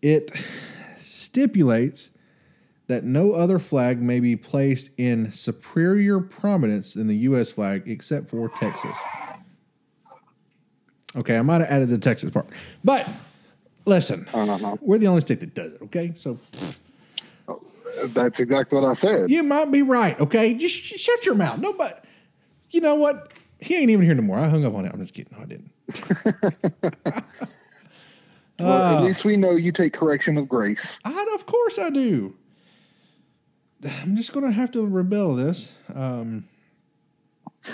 it 0.03 0.31
stipulates 0.97 2.11
that 2.87 3.05
no 3.05 3.33
other 3.33 3.59
flag 3.59 4.01
may 4.01 4.19
be 4.19 4.35
placed 4.35 4.91
in 4.97 5.31
superior 5.31 6.21
prominence 6.21 6.95
than 6.95 7.07
the 7.07 7.17
U.S. 7.17 7.51
flag 7.51 7.83
except 7.87 8.31
for 8.31 8.49
Texas. 8.49 8.97
Okay, 11.17 11.37
I 11.37 11.43
might 11.43 11.61
have 11.61 11.71
added 11.71 11.89
the 11.89 11.99
Texas 11.99 12.31
part. 12.31 12.49
But 12.85 13.09
listen, 13.85 14.27
uh-huh. 14.33 14.77
we're 14.81 14.99
the 14.99 15.07
only 15.07 15.21
state 15.21 15.41
that 15.41 15.55
does 15.55 15.73
it, 15.73 15.83
okay? 15.83 16.15
So 16.17 16.39
That's 18.15 18.41
exactly 18.41 18.81
what 18.81 18.89
I 18.89 18.95
said. 18.95 19.31
you 19.31 19.43
might 19.43 19.71
be 19.71 19.83
right, 19.83 20.19
okay? 20.21 20.55
Just 20.55 20.75
sh- 20.75 20.99
shut 21.01 21.25
your 21.27 21.35
mouth. 21.35 21.59
No, 21.59 21.73
but 21.73 22.05
you 22.71 22.81
know 22.81 22.95
what? 22.95 23.33
He 23.61 23.77
ain't 23.77 23.91
even 23.91 24.05
here 24.05 24.15
no 24.15 24.23
more. 24.23 24.39
I 24.39 24.49
hung 24.49 24.65
up 24.65 24.75
on 24.75 24.85
it. 24.85 24.93
I'm 24.93 25.01
just 25.01 25.15
kidding. 25.15 25.37
No, 25.37 25.43
I 25.43 25.47
didn't. 25.47 27.25
Well, 28.61 28.83
Uh, 28.85 28.97
at 28.99 29.05
least 29.05 29.25
we 29.25 29.37
know 29.37 29.53
you 29.53 29.71
take 29.71 29.93
correction 29.93 30.35
with 30.35 30.49
grace. 30.49 30.99
I, 31.05 31.35
of 31.37 31.47
course 31.47 31.79
I 31.79 31.91
do. 31.91 32.35
I'm 34.03 34.17
just 34.17 34.33
going 34.33 34.45
to 34.45 34.51
have 34.51 34.73
to 34.73 34.85
rebel 34.85 35.37
this. 35.37 35.71
Um, 35.95 36.49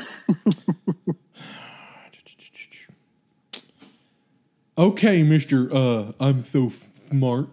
Okay, 4.77 5.23
Mister. 5.23 5.73
Uh, 5.73 6.13
I'm 6.19 6.45
so 6.45 6.71
smart. 7.09 7.49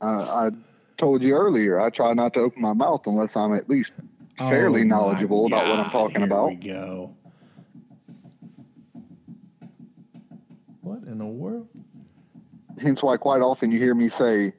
Uh, 0.00 0.06
I 0.06 0.50
told 0.96 1.22
you 1.22 1.34
earlier, 1.34 1.80
I 1.80 1.90
try 1.90 2.12
not 2.14 2.34
to 2.34 2.40
open 2.40 2.62
my 2.62 2.72
mouth 2.72 3.06
unless 3.06 3.36
I'm 3.36 3.54
at 3.54 3.68
least 3.68 3.94
fairly 4.36 4.82
Oh, 4.82 4.84
knowledgeable 4.84 5.46
about 5.46 5.68
what 5.68 5.78
I'm 5.78 5.90
talking 5.90 6.16
here 6.16 6.24
about. 6.26 6.48
We 6.50 6.56
go. 6.56 7.14
What 10.80 11.02
in 11.04 11.18
the 11.18 11.26
world? 11.26 11.68
Hence 12.80 13.02
why 13.02 13.16
quite 13.16 13.42
often 13.42 13.70
you 13.70 13.78
hear 13.78 13.94
me 13.94 14.08
say, 14.08 14.52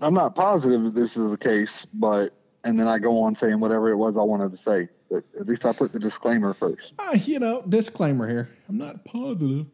I'm 0.00 0.14
not 0.14 0.34
positive 0.34 0.82
that 0.84 0.94
this 0.94 1.16
is 1.16 1.30
the 1.30 1.38
case, 1.38 1.86
but, 1.94 2.30
and 2.64 2.78
then 2.78 2.88
I 2.88 2.98
go 2.98 3.22
on 3.22 3.34
saying 3.34 3.60
whatever 3.60 3.90
it 3.90 3.96
was 3.96 4.16
I 4.16 4.22
wanted 4.22 4.50
to 4.52 4.56
say. 4.56 4.88
But 5.10 5.24
at 5.38 5.46
least 5.46 5.66
I 5.66 5.72
put 5.72 5.92
the 5.92 5.98
disclaimer 5.98 6.54
first. 6.54 6.94
Ah, 6.98 7.12
you 7.12 7.38
know, 7.38 7.62
disclaimer 7.68 8.28
here. 8.28 8.48
I'm 8.68 8.78
not 8.78 9.04
positive. 9.04 9.66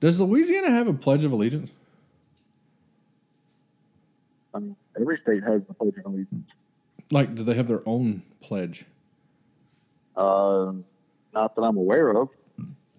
Does 0.00 0.20
Louisiana 0.20 0.70
have 0.70 0.86
a 0.86 0.92
Pledge 0.92 1.24
of 1.24 1.32
Allegiance? 1.32 1.72
I 4.54 4.60
mean, 4.60 4.76
every 5.00 5.16
state 5.16 5.42
has 5.42 5.66
the 5.66 5.74
Pledge 5.74 5.94
of 5.98 6.06
Allegiance. 6.06 6.54
Like, 7.10 7.34
do 7.34 7.42
they 7.42 7.54
have 7.54 7.68
their 7.68 7.82
own 7.86 8.22
pledge? 8.40 8.84
Uh, 10.16 10.72
not 11.32 11.54
that 11.56 11.62
I'm 11.62 11.76
aware 11.76 12.10
of. 12.10 12.28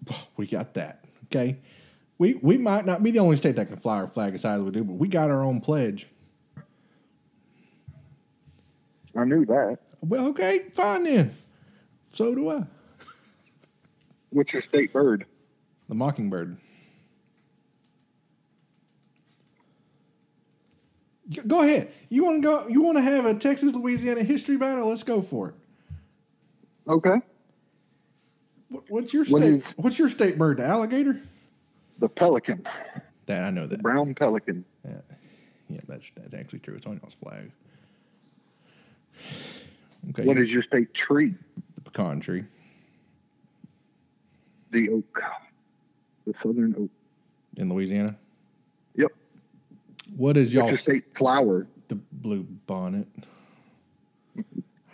We 0.36 0.46
got 0.46 0.74
that. 0.74 1.04
Okay. 1.26 1.58
We 2.18 2.34
we 2.42 2.58
might 2.58 2.84
not 2.84 3.02
be 3.02 3.10
the 3.10 3.18
only 3.18 3.36
state 3.36 3.56
that 3.56 3.68
can 3.68 3.76
fly 3.76 3.96
our 3.98 4.06
flag 4.06 4.34
as 4.34 4.42
high 4.42 4.54
as 4.54 4.62
we 4.62 4.70
do, 4.70 4.82
but 4.82 4.94
we 4.94 5.06
got 5.06 5.30
our 5.30 5.42
own 5.42 5.60
pledge. 5.60 6.06
I 9.16 9.24
knew 9.24 9.44
that. 9.46 9.78
Well, 10.00 10.28
okay, 10.28 10.66
fine 10.72 11.04
then. 11.04 11.34
So 12.10 12.34
do 12.34 12.50
I. 12.50 12.64
What's 14.30 14.52
your 14.52 14.62
state 14.62 14.92
bird? 14.92 15.26
The 15.88 15.94
mockingbird. 15.94 16.56
Go 21.46 21.62
ahead. 21.62 21.92
You 22.08 22.24
want 22.24 22.42
to 22.42 22.48
go? 22.48 22.66
You 22.68 22.82
want 22.82 22.98
to 22.98 23.02
have 23.02 23.24
a 23.24 23.34
Texas 23.34 23.72
Louisiana 23.74 24.22
history 24.24 24.56
battle? 24.56 24.88
Let's 24.88 25.02
go 25.04 25.22
for 25.22 25.50
it. 25.50 25.54
Okay. 26.88 27.20
What's 28.88 29.12
your 29.14 29.24
What 29.26 29.42
state? 29.42 29.52
is- 29.52 29.70
what's 29.76 29.98
your 29.98 30.08
state 30.08 30.38
bird? 30.38 30.56
The 30.58 30.64
alligator? 30.64 31.20
The 31.98 32.08
pelican, 32.08 32.64
That 33.26 33.44
I 33.44 33.50
know 33.50 33.66
that. 33.66 33.82
brown 33.82 34.14
pelican. 34.14 34.64
Yeah, 35.68 35.80
that's 35.86 36.10
that's 36.16 36.34
actually 36.34 36.60
true. 36.60 36.74
It's 36.74 36.86
on 36.86 36.98
y'all's 37.02 37.14
flag. 37.14 37.50
Okay. 40.10 40.24
What 40.24 40.38
is 40.38 40.52
your 40.52 40.62
state 40.62 40.92
tree? 40.94 41.34
the 41.74 41.80
pecan 41.82 42.20
tree? 42.20 42.44
The 44.70 44.88
oak. 44.90 45.20
The 46.26 46.34
southern 46.34 46.74
oak. 46.78 46.90
in 47.56 47.68
Louisiana? 47.72 48.16
What 50.16 50.36
is 50.36 50.52
y'all 50.52 50.68
your 50.68 50.78
state 50.78 51.16
flower? 51.16 51.66
the 51.90 51.96
blue 52.12 52.46
bonnet? 52.66 53.06
I 54.38 54.42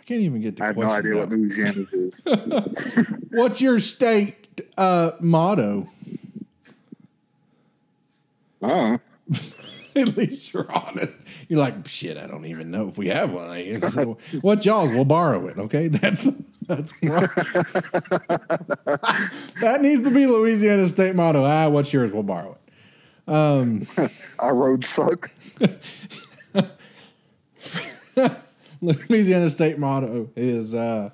can't 0.05 0.21
even 0.21 0.41
get 0.41 0.57
the 0.57 0.63
I 0.63 0.67
have 0.67 0.77
no 0.77 0.89
idea 0.89 1.15
what. 1.15 1.29
Louisiana's 1.29 1.93
is. 1.93 2.23
What's 3.31 3.61
your 3.61 3.79
state 3.79 4.61
uh, 4.77 5.11
motto? 5.21 5.87
Uh, 8.61 8.97
At 9.95 10.17
least 10.17 10.53
you're 10.53 10.71
on 10.71 10.99
it. 10.99 11.13
You're 11.47 11.59
like, 11.59 11.87
shit, 11.87 12.17
I 12.17 12.27
don't 12.27 12.45
even 12.45 12.69
know 12.71 12.87
if 12.87 12.97
we 12.97 13.07
have 13.07 13.31
one. 13.31 13.81
So, 13.81 14.17
what 14.41 14.65
y'all's? 14.65 14.91
We'll 14.91 15.05
borrow 15.05 15.47
it. 15.47 15.57
Okay, 15.57 15.87
that's 15.87 16.27
that's 16.67 16.91
that 19.61 19.79
needs 19.81 20.03
to 20.03 20.11
be 20.11 20.27
Louisiana 20.27 20.87
state 20.89 21.15
motto. 21.15 21.43
Ah, 21.43 21.69
what's 21.69 21.91
yours? 21.93 22.11
We'll 22.11 22.23
borrow 22.23 22.51
it. 22.51 22.66
Um, 23.27 23.85
our 24.39 24.55
roads 24.55 24.89
suck. 24.89 25.31
Louisiana 28.81 29.49
state 29.49 29.79
motto 29.79 30.29
is 30.35 30.73
uh, 30.73 31.09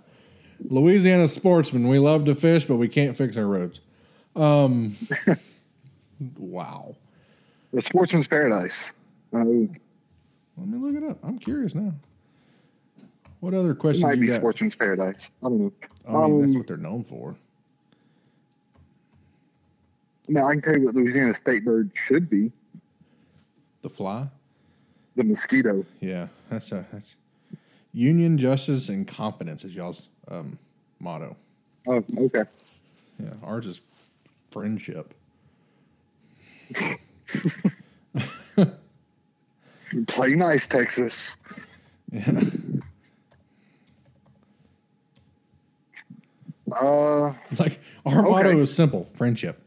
Louisiana 0.69 1.27
sportsmen. 1.27 1.87
We 1.87 1.99
love 1.99 2.25
to 2.25 2.35
fish, 2.35 2.65
but 2.65 2.75
we 2.75 2.87
can't 2.87 3.15
fix 3.17 3.37
our 3.37 3.45
roads. 3.45 3.79
Um, 4.35 4.95
wow. 6.37 6.95
The 7.71 7.81
sportsman's 7.81 8.27
paradise. 8.27 8.91
Let 9.31 9.45
me 9.47 9.69
look 10.57 10.95
it 10.95 11.03
up. 11.09 11.17
I'm 11.23 11.39
curious 11.39 11.73
now. 11.73 11.93
What 13.39 13.53
other 13.53 13.71
it 13.71 13.79
questions 13.79 14.03
might 14.03 14.15
you 14.17 14.21
be 14.21 14.27
got? 14.27 14.35
sportsman's 14.35 14.75
paradise. 14.75 15.31
I 15.41 15.49
don't 15.49 15.59
know. 15.59 15.73
I 16.07 16.27
mean, 16.27 16.41
that's 16.41 16.51
Um, 16.51 16.57
what 16.57 16.67
they're 16.67 16.77
known 16.77 17.03
for. 17.03 17.35
Now 20.27 20.45
I 20.47 20.53
can 20.53 20.61
tell 20.61 20.77
you 20.77 20.85
what 20.85 20.95
Louisiana 20.95 21.33
state 21.33 21.65
bird 21.65 21.91
should 21.93 22.29
be: 22.29 22.51
The 23.81 23.89
fly. 23.89 24.27
the 25.15 25.23
mosquito. 25.23 25.85
Yeah, 25.99 26.27
that's 26.49 26.71
a 26.71 26.85
that's 26.91 27.15
union, 27.93 28.37
justice, 28.37 28.89
and 28.89 29.07
confidence 29.07 29.63
is 29.63 29.75
y'all's 29.75 30.07
um, 30.29 30.57
motto. 30.99 31.35
Oh, 31.87 32.03
okay. 32.17 32.43
Yeah, 33.19 33.29
ours 33.43 33.65
is 33.65 33.81
friendship. 34.51 35.13
Play 40.07 40.35
nice, 40.35 40.67
Texas. 40.67 41.37
Yeah. 42.11 42.41
Uh, 46.71 47.33
Like 47.59 47.79
our 48.05 48.23
motto 48.23 48.59
is 48.61 48.73
simple: 48.73 49.07
friendship. 49.13 49.59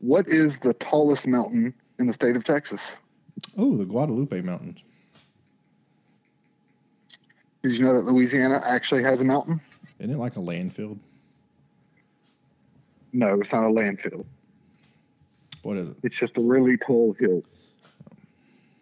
What 0.00 0.28
is 0.28 0.58
the 0.58 0.74
tallest 0.74 1.26
mountain 1.26 1.74
in 1.98 2.06
the 2.06 2.12
state 2.12 2.36
of 2.36 2.44
Texas? 2.44 3.00
Oh, 3.56 3.76
the 3.76 3.84
Guadalupe 3.84 4.40
Mountains. 4.42 4.82
Did 7.62 7.72
you 7.78 7.84
know 7.84 7.94
that 7.94 8.10
Louisiana 8.10 8.60
actually 8.64 9.02
has 9.02 9.20
a 9.20 9.24
mountain? 9.24 9.60
Isn't 9.98 10.14
it 10.14 10.18
like 10.18 10.36
a 10.36 10.40
landfill? 10.40 10.98
No, 13.12 13.40
it's 13.40 13.52
not 13.52 13.64
a 13.64 13.68
landfill. 13.68 14.24
What 15.62 15.76
is 15.78 15.88
it? 15.90 15.96
It's 16.02 16.18
just 16.18 16.36
a 16.36 16.40
really 16.40 16.76
tall 16.76 17.16
hill. 17.18 17.42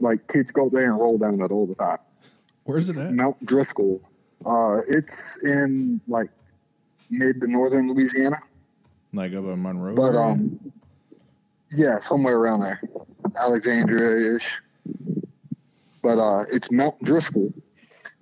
Like 0.00 0.26
kids 0.28 0.50
go 0.50 0.68
there 0.68 0.90
and 0.90 0.98
roll 1.00 1.16
down 1.16 1.40
it 1.40 1.50
all 1.50 1.66
the 1.66 1.76
time. 1.76 1.98
Where's 2.64 2.88
It's 2.88 2.98
it 2.98 3.06
at? 3.06 3.12
Mount 3.12 3.42
Driskill. 3.46 4.00
Uh, 4.44 4.80
it's 4.88 5.38
in 5.42 6.00
like 6.08 6.28
mid 7.08 7.40
to 7.40 7.46
northern 7.46 7.88
Louisiana, 7.92 8.36
Like 9.14 9.32
up 9.32 9.44
in 9.44 9.62
Monroe. 9.62 9.94
but 9.94 10.14
um, 10.14 10.58
yeah, 11.75 11.99
somewhere 11.99 12.37
around 12.37 12.61
there, 12.61 12.81
Alexandria 13.37 14.37
ish. 14.37 14.61
But 16.03 16.18
uh, 16.18 16.45
it's 16.53 16.70
Mount 16.70 16.99
Driskill. 17.03 17.53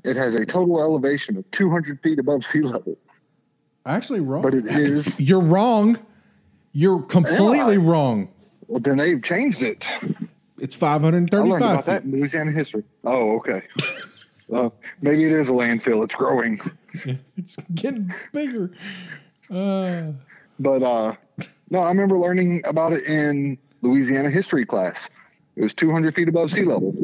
It 0.04 0.16
has 0.16 0.34
a 0.34 0.44
total 0.46 0.80
elevation 0.80 1.36
of 1.36 1.48
200 1.50 2.00
feet 2.02 2.18
above 2.18 2.44
sea 2.44 2.60
level. 2.62 2.96
actually 3.86 4.20
wrong. 4.20 4.42
but 4.42 4.54
it 4.54 4.66
is- 4.66 5.18
You're 5.28 5.40
wrong. 5.42 5.98
You're 6.72 7.02
completely 7.02 7.78
wrong. 7.78 8.28
Well, 8.68 8.80
then 8.80 8.96
they've 8.96 9.22
changed 9.22 9.62
it. 9.62 9.86
It's 10.58 10.74
535. 10.74 11.40
I 11.40 11.48
learned 11.48 11.60
535 11.60 11.60
about 11.60 11.84
feet. 11.84 11.86
that 11.86 12.04
in 12.04 12.10
Louisiana 12.12 12.52
history. 12.52 12.84
Oh, 13.04 13.36
okay. 13.36 13.62
Uh, 14.52 14.68
maybe 15.00 15.24
it 15.24 15.32
is 15.32 15.48
a 15.48 15.52
landfill. 15.52 16.04
It's 16.04 16.14
growing. 16.14 16.60
It's 17.38 17.56
getting 17.74 18.12
bigger. 18.34 18.70
Uh, 19.50 20.12
But 20.60 20.82
uh, 20.82 21.14
no, 21.72 21.80
I 21.80 21.88
remember 21.88 22.18
learning 22.18 22.60
about 22.66 22.92
it 22.92 23.02
in 23.04 23.56
Louisiana 23.80 24.28
history 24.28 24.66
class. 24.66 25.08
It 25.56 25.62
was 25.62 25.72
200 25.72 26.14
feet 26.14 26.28
above 26.28 26.50
sea 26.50 26.64
level. 26.64 26.94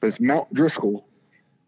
It's 0.00 0.20
Mount 0.20 0.54
Driskill, 0.54 1.02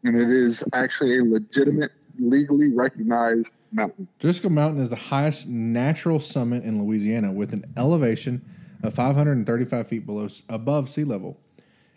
and 0.05 0.17
it 0.17 0.29
is 0.31 0.63
actually 0.73 1.19
a 1.19 1.25
legitimate, 1.25 1.91
legally 2.21 2.73
recognized 2.73 3.55
mountain. 3.73 4.07
Driskill 4.21 4.53
Mountain 4.53 4.81
is 4.83 4.89
the 4.89 4.95
highest 4.95 5.49
natural 5.49 6.21
summit 6.21 6.63
in 6.63 6.81
Louisiana 6.81 7.33
with 7.33 7.53
an 7.53 7.65
elevation 7.77 8.41
of 8.85 8.95
535 8.95 9.89
feet 9.89 10.07
below 10.07 10.29
above 10.49 10.89
sea 10.89 11.03
level. 11.03 11.39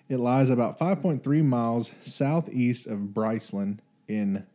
It 0.09 0.17
lies 0.17 0.49
about 0.49 0.79
5.3 0.79 1.45
miles 1.45 1.91
southeast 2.01 2.87
of 2.87 2.99
Bryceland 3.13 3.77
in 4.07 4.45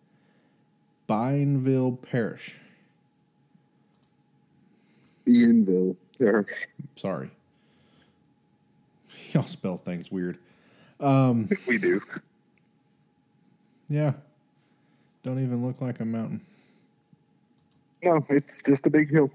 Bineville 1.09 2.03
Parish. 2.03 2.57
Bienville. 5.29 5.95
There. 6.18 6.47
Sorry. 6.97 7.31
Y'all 9.33 9.45
spell 9.45 9.76
things 9.76 10.11
weird. 10.11 10.39
Um, 11.01 11.49
We 11.66 11.79
do. 11.79 12.01
yeah. 13.91 14.12
Don't 15.22 15.43
even 15.43 15.64
look 15.64 15.81
like 15.83 16.01
a 16.01 16.05
mountain. 16.05 16.41
No, 18.03 18.24
it's 18.31 18.62
just 18.62 18.87
a 18.87 18.91
big 18.91 19.11
hill. 19.11 19.31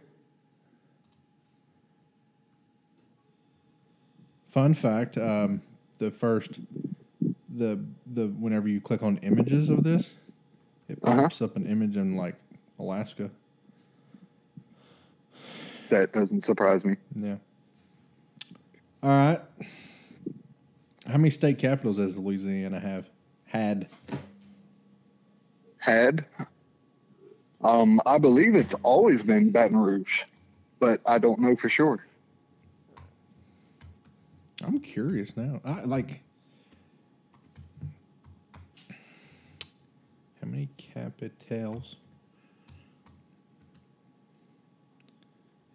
Fun 4.47 4.73
fact: 4.73 5.17
um, 5.17 5.61
the 5.99 6.09
first, 6.09 6.59
the 7.55 7.79
the 8.13 8.27
whenever 8.39 8.67
you 8.67 8.81
click 8.81 9.03
on 9.03 9.17
images 9.17 9.69
of 9.69 9.83
this, 9.83 10.11
It 10.89 10.97
Uh-huh. 11.03 11.23
pops 11.23 11.41
up 11.41 11.55
an 11.55 11.65
image 11.67 11.97
in 11.97 12.15
like 12.15 12.35
Alaska. 12.79 13.29
That 15.93 16.11
doesn't 16.11 16.41
surprise 16.41 16.83
me. 16.83 16.95
Yeah. 17.15 17.35
All 19.03 19.09
right. 19.11 19.39
How 21.05 21.17
many 21.17 21.29
state 21.29 21.59
capitals 21.59 21.97
does 21.97 22.17
Louisiana 22.17 22.79
have? 22.79 23.07
Had. 23.45 23.87
Had. 25.77 26.25
Um, 27.63 28.01
I 28.07 28.17
believe 28.17 28.55
it's 28.55 28.73
always 28.81 29.23
been 29.23 29.51
Baton 29.51 29.77
Rouge, 29.77 30.23
but 30.79 30.99
I 31.05 31.19
don't 31.19 31.39
know 31.39 31.55
for 31.55 31.69
sure. 31.69 32.03
I'm 34.63 34.79
curious 34.79 35.37
now. 35.37 35.61
I 35.63 35.83
like. 35.83 36.21
How 40.41 40.47
many 40.47 40.69
capitals 40.75 41.97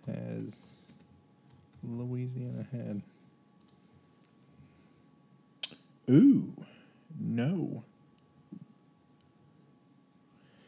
has 0.08 0.54
Louisiana 1.84 2.66
had? 2.72 3.02
Ooh, 6.10 6.52
no. 7.20 7.82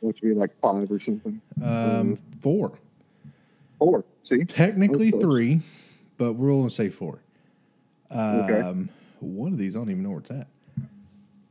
Which 0.01 0.23
would 0.23 0.29
be 0.29 0.35
like 0.35 0.59
five 0.61 0.91
or 0.91 1.01
something. 1.01 1.41
Um, 1.63 2.17
four. 2.41 2.73
Four. 3.79 4.05
See? 4.23 4.45
Technically 4.45 5.11
three, 5.11 5.61
but 6.17 6.35
we're 6.35 6.51
going 6.51 6.69
to 6.69 6.75
say 6.75 6.89
four. 6.89 7.19
Um, 8.11 8.41
Okay. 8.41 8.89
One 9.21 9.53
of 9.53 9.59
these, 9.59 9.77
I 9.77 9.79
don't 9.79 9.91
even 9.91 10.03
know 10.03 10.11
where 10.11 10.21
it's 10.21 10.31
at. 10.31 10.47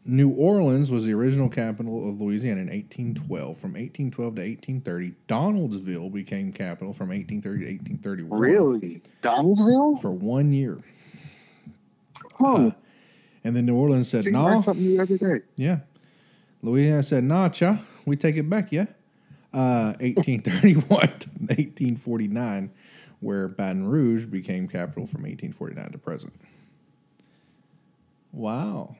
New 0.10 0.30
Orleans 0.30 0.90
was 0.90 1.06
the 1.06 1.14
original 1.14 1.48
capital 1.50 2.10
of 2.10 2.20
Louisiana 2.20 2.62
in 2.62 2.68
1812. 2.68 3.58
From 3.58 3.74
1812 3.74 4.36
to 4.36 4.42
1830, 4.42 5.14
Donaldsville 5.28 6.12
became 6.12 6.52
capital 6.52 6.94
from 6.94 7.10
1830 7.10 7.60
to 7.60 7.72
1831. 7.96 8.40
Really? 8.40 9.02
Donaldsville? 9.22 10.02
For 10.02 10.10
one 10.12 10.52
year. 10.52 10.80
Huh. 12.34 12.72
And 13.44 13.56
then 13.56 13.66
New 13.66 13.76
Orleans 13.76 14.10
said, 14.10 14.22
See, 14.22 14.32
no. 14.32 14.46
learn 14.46 14.62
something 14.62 14.84
new 14.84 15.00
every 15.00 15.18
day. 15.18 15.42
Yeah. 15.56 15.80
Louisiana 16.62 17.04
said, 17.04 17.24
nah, 17.24 17.50
cha, 17.50 17.80
we 18.06 18.16
take 18.16 18.36
it 18.36 18.50
back, 18.50 18.72
yeah. 18.72 18.88
Uh, 19.54 19.94
1831 20.00 20.88
to 20.88 21.30
1849, 21.40 22.72
where 23.20 23.48
Baton 23.48 23.88
Rouge 23.88 24.26
became 24.26 24.68
capital 24.68 25.06
from 25.08 25.22
1849 25.22 25.92
to 25.92 25.98
present. 25.98 26.34
Wow. 28.32 28.96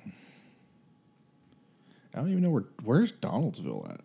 I 2.14 2.20
don't 2.20 2.32
even 2.32 2.44
know 2.44 2.50
where, 2.50 2.66
where's 2.84 3.12
Donaldsville 3.12 3.90
at? 3.92 4.02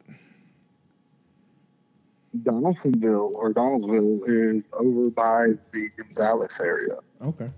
Donaldsonville 2.42 3.32
or 3.34 3.52
Donaldsville 3.52 4.22
is 4.26 4.62
over 4.72 5.10
by 5.10 5.52
the 5.72 5.88
Gonzales 5.96 6.60
area. 6.60 6.98
Okay. 7.22 7.48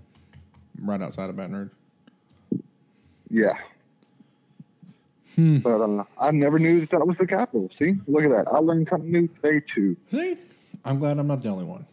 Right 0.79 1.01
outside 1.01 1.29
of 1.29 1.35
Baton 1.35 1.55
Rouge. 1.55 2.61
Yeah. 3.29 3.53
Hmm. 5.35 5.57
But 5.57 5.81
uh, 5.81 6.03
I 6.19 6.31
never 6.31 6.59
knew 6.59 6.79
that 6.81 6.91
that 6.91 7.05
was 7.05 7.17
the 7.17 7.27
capital. 7.27 7.69
See, 7.69 7.95
look 8.07 8.23
at 8.23 8.29
that. 8.29 8.47
I 8.47 8.59
learned 8.59 8.87
something 8.87 9.11
new 9.11 9.27
today 9.27 9.59
too. 9.59 9.97
See? 10.11 10.37
I'm 10.85 10.99
glad 10.99 11.19
I'm 11.19 11.27
not 11.27 11.41
the 11.41 11.49
only 11.49 11.65
one. 11.65 11.85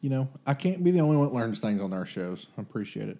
You 0.00 0.08
know, 0.08 0.28
I 0.46 0.54
can't 0.54 0.82
be 0.82 0.90
the 0.90 1.00
only 1.00 1.16
one 1.16 1.26
that 1.26 1.34
learns 1.34 1.60
things 1.60 1.80
on 1.82 1.92
our 1.92 2.06
shows. 2.06 2.46
I 2.56 2.62
appreciate 2.62 3.08
it. 3.08 3.18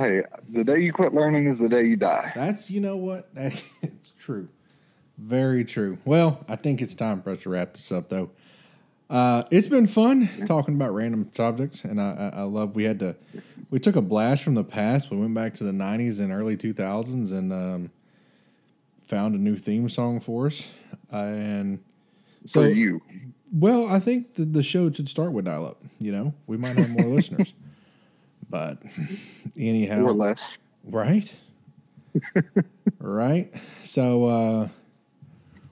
Hey, 0.00 0.22
the 0.48 0.64
day 0.64 0.78
you 0.78 0.94
quit 0.94 1.12
learning 1.12 1.44
is 1.44 1.58
the 1.58 1.68
day 1.68 1.84
you 1.84 1.94
die. 1.94 2.32
That's 2.34 2.70
you 2.70 2.80
know 2.80 2.96
what? 2.96 3.28
it's 3.34 4.12
true. 4.18 4.48
Very 5.18 5.62
true. 5.62 5.98
Well, 6.06 6.42
I 6.48 6.56
think 6.56 6.80
it's 6.80 6.94
time 6.94 7.20
for 7.20 7.32
us 7.32 7.42
to 7.42 7.50
wrap 7.50 7.74
this 7.74 7.92
up 7.92 8.08
though. 8.08 8.30
Uh, 9.10 9.42
it's 9.50 9.66
been 9.66 9.86
fun 9.86 10.26
talking 10.46 10.74
about 10.74 10.94
random 10.94 11.30
subjects, 11.34 11.84
and 11.84 12.00
I, 12.00 12.32
I, 12.32 12.38
I 12.38 12.42
love 12.44 12.76
we 12.76 12.84
had 12.84 12.98
to 13.00 13.14
we 13.68 13.78
took 13.78 13.96
a 13.96 14.00
blast 14.00 14.42
from 14.42 14.54
the 14.54 14.64
past. 14.64 15.10
We 15.10 15.18
went 15.18 15.34
back 15.34 15.52
to 15.54 15.64
the 15.64 15.72
'90s 15.72 16.18
and 16.18 16.32
early 16.32 16.56
2000s 16.56 17.30
and 17.32 17.52
um, 17.52 17.90
found 19.04 19.34
a 19.34 19.38
new 19.38 19.56
theme 19.56 19.90
song 19.90 20.20
for 20.20 20.46
us. 20.46 20.62
Uh, 21.12 21.16
and 21.16 21.78
so, 22.46 22.62
For 22.62 22.70
you, 22.70 23.02
well, 23.52 23.86
I 23.86 23.98
think 23.98 24.32
the, 24.34 24.46
the 24.46 24.62
show 24.62 24.90
should 24.90 25.10
start 25.10 25.32
with 25.32 25.44
dial 25.44 25.66
up. 25.66 25.82
You 25.98 26.12
know, 26.12 26.34
we 26.46 26.56
might 26.56 26.76
have 26.76 26.88
more 26.88 27.08
listeners, 27.14 27.52
but 28.50 28.78
anyhow, 29.56 30.02
or 30.02 30.12
less. 30.12 30.58
Right. 30.84 31.32
right. 32.98 33.52
So 33.84 34.24
uh 34.24 34.68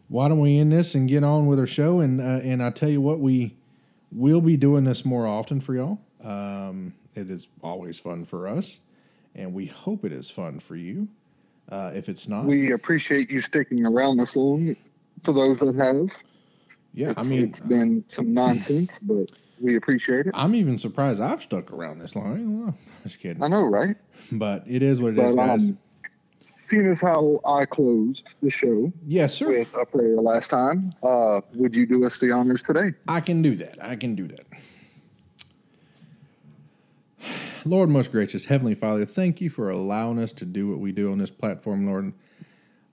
why 0.08 0.28
don't 0.28 0.38
we 0.40 0.58
end 0.58 0.72
this 0.72 0.94
and 0.94 1.08
get 1.08 1.22
on 1.22 1.46
with 1.46 1.58
our 1.58 1.66
show 1.66 2.00
and 2.00 2.20
uh, 2.20 2.40
and 2.42 2.62
I 2.62 2.70
tell 2.70 2.88
you 2.88 3.00
what 3.00 3.18
we 3.18 3.56
will 4.12 4.40
be 4.40 4.56
doing 4.56 4.84
this 4.84 5.04
more 5.04 5.26
often 5.26 5.60
for 5.60 5.74
y'all. 5.74 5.98
Um 6.22 6.94
it 7.14 7.30
is 7.30 7.48
always 7.62 7.98
fun 7.98 8.24
for 8.24 8.46
us 8.46 8.78
and 9.34 9.52
we 9.52 9.66
hope 9.66 10.04
it 10.04 10.12
is 10.12 10.30
fun 10.30 10.60
for 10.60 10.76
you. 10.76 11.08
Uh 11.70 11.90
if 11.94 12.08
it's 12.08 12.28
not 12.28 12.44
We 12.44 12.72
appreciate 12.72 13.30
you 13.30 13.40
sticking 13.40 13.84
around 13.84 14.18
this 14.18 14.36
long. 14.36 14.76
For 15.24 15.32
those 15.32 15.58
that 15.58 15.74
have, 15.74 16.10
yeah, 16.94 17.12
I 17.16 17.24
mean 17.24 17.48
it's 17.48 17.58
been 17.58 18.04
some 18.06 18.32
nonsense, 18.32 19.00
but 19.02 19.32
we 19.60 19.76
appreciate 19.76 20.26
it. 20.26 20.32
I'm 20.34 20.54
even 20.54 20.78
surprised 20.78 21.20
I've 21.20 21.42
stuck 21.42 21.72
around 21.72 21.98
this 21.98 22.14
long. 22.16 22.74
Just 23.04 23.18
kidding. 23.20 23.42
I 23.42 23.48
know, 23.48 23.64
right? 23.64 23.96
But 24.32 24.64
it 24.66 24.82
is 24.82 25.00
what 25.00 25.14
it 25.14 25.18
is, 25.18 25.34
But 25.36 25.46
guys. 25.46 25.62
um, 25.62 25.78
seeing 26.36 26.86
as 26.86 27.00
how 27.00 27.40
I 27.44 27.64
closed 27.64 28.26
the 28.42 28.50
show 28.50 28.92
yes, 29.06 29.34
sir. 29.34 29.48
with 29.48 29.74
a 29.76 29.84
prayer 29.86 30.16
last 30.16 30.48
time, 30.48 30.92
uh, 31.02 31.40
would 31.54 31.74
you 31.74 31.86
do 31.86 32.04
us 32.04 32.18
the 32.20 32.30
honors 32.30 32.62
today? 32.62 32.92
I 33.08 33.20
can 33.20 33.42
do 33.42 33.54
that. 33.56 33.78
I 33.82 33.96
can 33.96 34.14
do 34.14 34.28
that. 34.28 34.46
Lord, 37.64 37.90
most 37.90 38.12
gracious 38.12 38.44
Heavenly 38.44 38.74
Father, 38.74 39.04
thank 39.04 39.40
you 39.40 39.50
for 39.50 39.70
allowing 39.70 40.18
us 40.18 40.32
to 40.34 40.44
do 40.44 40.68
what 40.68 40.78
we 40.78 40.92
do 40.92 41.10
on 41.12 41.18
this 41.18 41.30
platform, 41.30 41.86
Lord. 41.86 42.12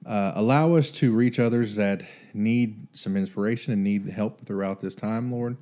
Uh, 0.05 0.33
allow 0.35 0.73
us 0.75 0.91
to 0.91 1.13
reach 1.13 1.39
others 1.39 1.75
that 1.75 2.03
need 2.33 2.87
some 2.93 3.15
inspiration 3.15 3.73
and 3.73 3.83
need 3.83 4.07
help 4.07 4.45
throughout 4.45 4.81
this 4.81 4.93
time, 4.95 5.31
Lord. 5.31 5.57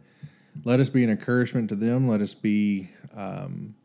Let 0.64 0.80
us 0.80 0.90
be 0.90 1.04
an 1.04 1.10
encouragement 1.10 1.70
to 1.70 1.76
them. 1.76 2.08
Let 2.08 2.22
us 2.22 2.34
be 2.34 2.90
um, 3.16 3.76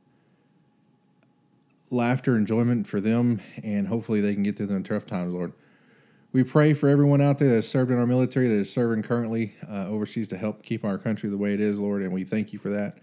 laughter, 1.90 2.36
enjoyment 2.36 2.86
for 2.86 3.00
them, 3.00 3.40
and 3.62 3.86
hopefully 3.86 4.20
they 4.20 4.34
can 4.34 4.42
get 4.42 4.56
through 4.56 4.66
them 4.66 4.84
tough 4.84 5.06
times, 5.06 5.32
Lord. 5.32 5.52
We 6.32 6.44
pray 6.44 6.74
for 6.74 6.88
everyone 6.88 7.22
out 7.22 7.38
there 7.38 7.56
that 7.56 7.62
served 7.62 7.90
in 7.90 7.98
our 7.98 8.06
military, 8.06 8.48
that 8.48 8.54
is 8.54 8.72
serving 8.72 9.02
currently 9.02 9.54
uh, 9.68 9.86
overseas 9.88 10.28
to 10.28 10.36
help 10.36 10.62
keep 10.62 10.84
our 10.84 10.98
country 10.98 11.30
the 11.30 11.38
way 11.38 11.54
it 11.54 11.60
is, 11.60 11.78
Lord, 11.78 12.02
and 12.02 12.12
we 12.12 12.22
thank 12.24 12.52
you 12.52 12.58
for 12.58 12.68
that. 12.68 12.98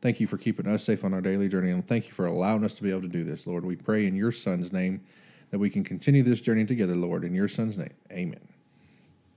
Thank 0.00 0.18
you 0.18 0.26
for 0.26 0.38
keeping 0.38 0.66
us 0.66 0.82
safe 0.82 1.04
on 1.04 1.12
our 1.12 1.20
daily 1.20 1.48
journey, 1.48 1.70
and 1.72 1.86
thank 1.86 2.08
you 2.08 2.14
for 2.14 2.26
allowing 2.26 2.64
us 2.64 2.72
to 2.72 2.82
be 2.82 2.90
able 2.90 3.02
to 3.02 3.08
do 3.08 3.22
this, 3.22 3.46
Lord. 3.46 3.66
We 3.66 3.76
pray 3.76 4.06
in 4.06 4.16
your 4.16 4.32
Son's 4.32 4.72
name 4.72 5.02
that 5.50 5.58
we 5.58 5.68
can 5.68 5.84
continue 5.84 6.22
this 6.22 6.40
journey 6.40 6.64
together, 6.64 6.94
Lord. 6.94 7.22
In 7.24 7.34
your 7.34 7.48
Son's 7.48 7.76
name, 7.76 7.92
amen. 8.10 8.40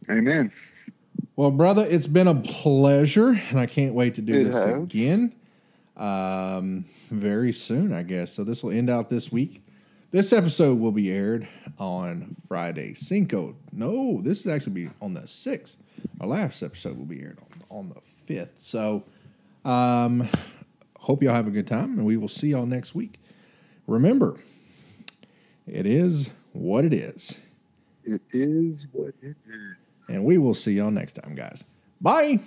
Amen. 0.09 0.51
Well, 1.35 1.51
brother, 1.51 1.85
it's 1.89 2.05
been 2.07 2.27
a 2.27 2.35
pleasure, 2.35 3.29
and 3.49 3.59
I 3.59 3.65
can't 3.65 3.93
wait 3.95 4.15
to 4.15 4.21
do 4.21 4.33
It 4.33 4.43
this 4.45 4.53
has. 4.53 4.83
again 4.83 5.33
um, 5.97 6.85
very 7.09 7.51
soon, 7.51 7.91
I 7.91 8.03
guess. 8.03 8.33
So 8.33 8.43
this 8.43 8.63
will 8.63 8.71
end 8.71 8.89
out 8.89 9.09
this 9.09 9.31
week. 9.31 9.63
This 10.11 10.31
episode 10.31 10.77
will 10.79 10.91
be 10.91 11.11
aired 11.11 11.47
on 11.79 12.35
Friday. 12.47 12.93
Cinco. 12.93 13.55
No, 13.71 14.21
this 14.21 14.41
is 14.41 14.47
actually 14.47 14.73
be 14.73 14.89
on 15.01 15.15
the 15.15 15.25
sixth. 15.27 15.77
Our 16.21 16.27
last 16.27 16.61
episode 16.61 16.97
will 16.97 17.05
be 17.05 17.21
aired 17.21 17.39
on, 17.71 17.77
on 17.77 17.89
the 17.89 18.01
fifth. 18.27 18.61
So, 18.61 19.03
um, 19.65 20.29
hope 20.99 21.23
y'all 21.23 21.33
have 21.33 21.47
a 21.47 21.51
good 21.51 21.65
time, 21.65 21.97
and 21.97 22.05
we 22.05 22.15
will 22.15 22.27
see 22.27 22.49
y'all 22.49 22.67
next 22.67 22.93
week. 22.93 23.19
Remember, 23.87 24.37
it 25.65 25.87
is 25.87 26.29
what 26.51 26.85
it 26.85 26.93
is, 26.93 27.33
It 28.03 28.21
is 28.31 28.85
what 28.91 29.15
it 29.21 29.35
is. 29.47 29.75
And 30.13 30.23
we 30.23 30.37
will 30.37 30.53
see 30.53 30.73
y'all 30.73 30.91
next 30.91 31.13
time, 31.13 31.35
guys. 31.35 31.63
Bye. 32.01 32.39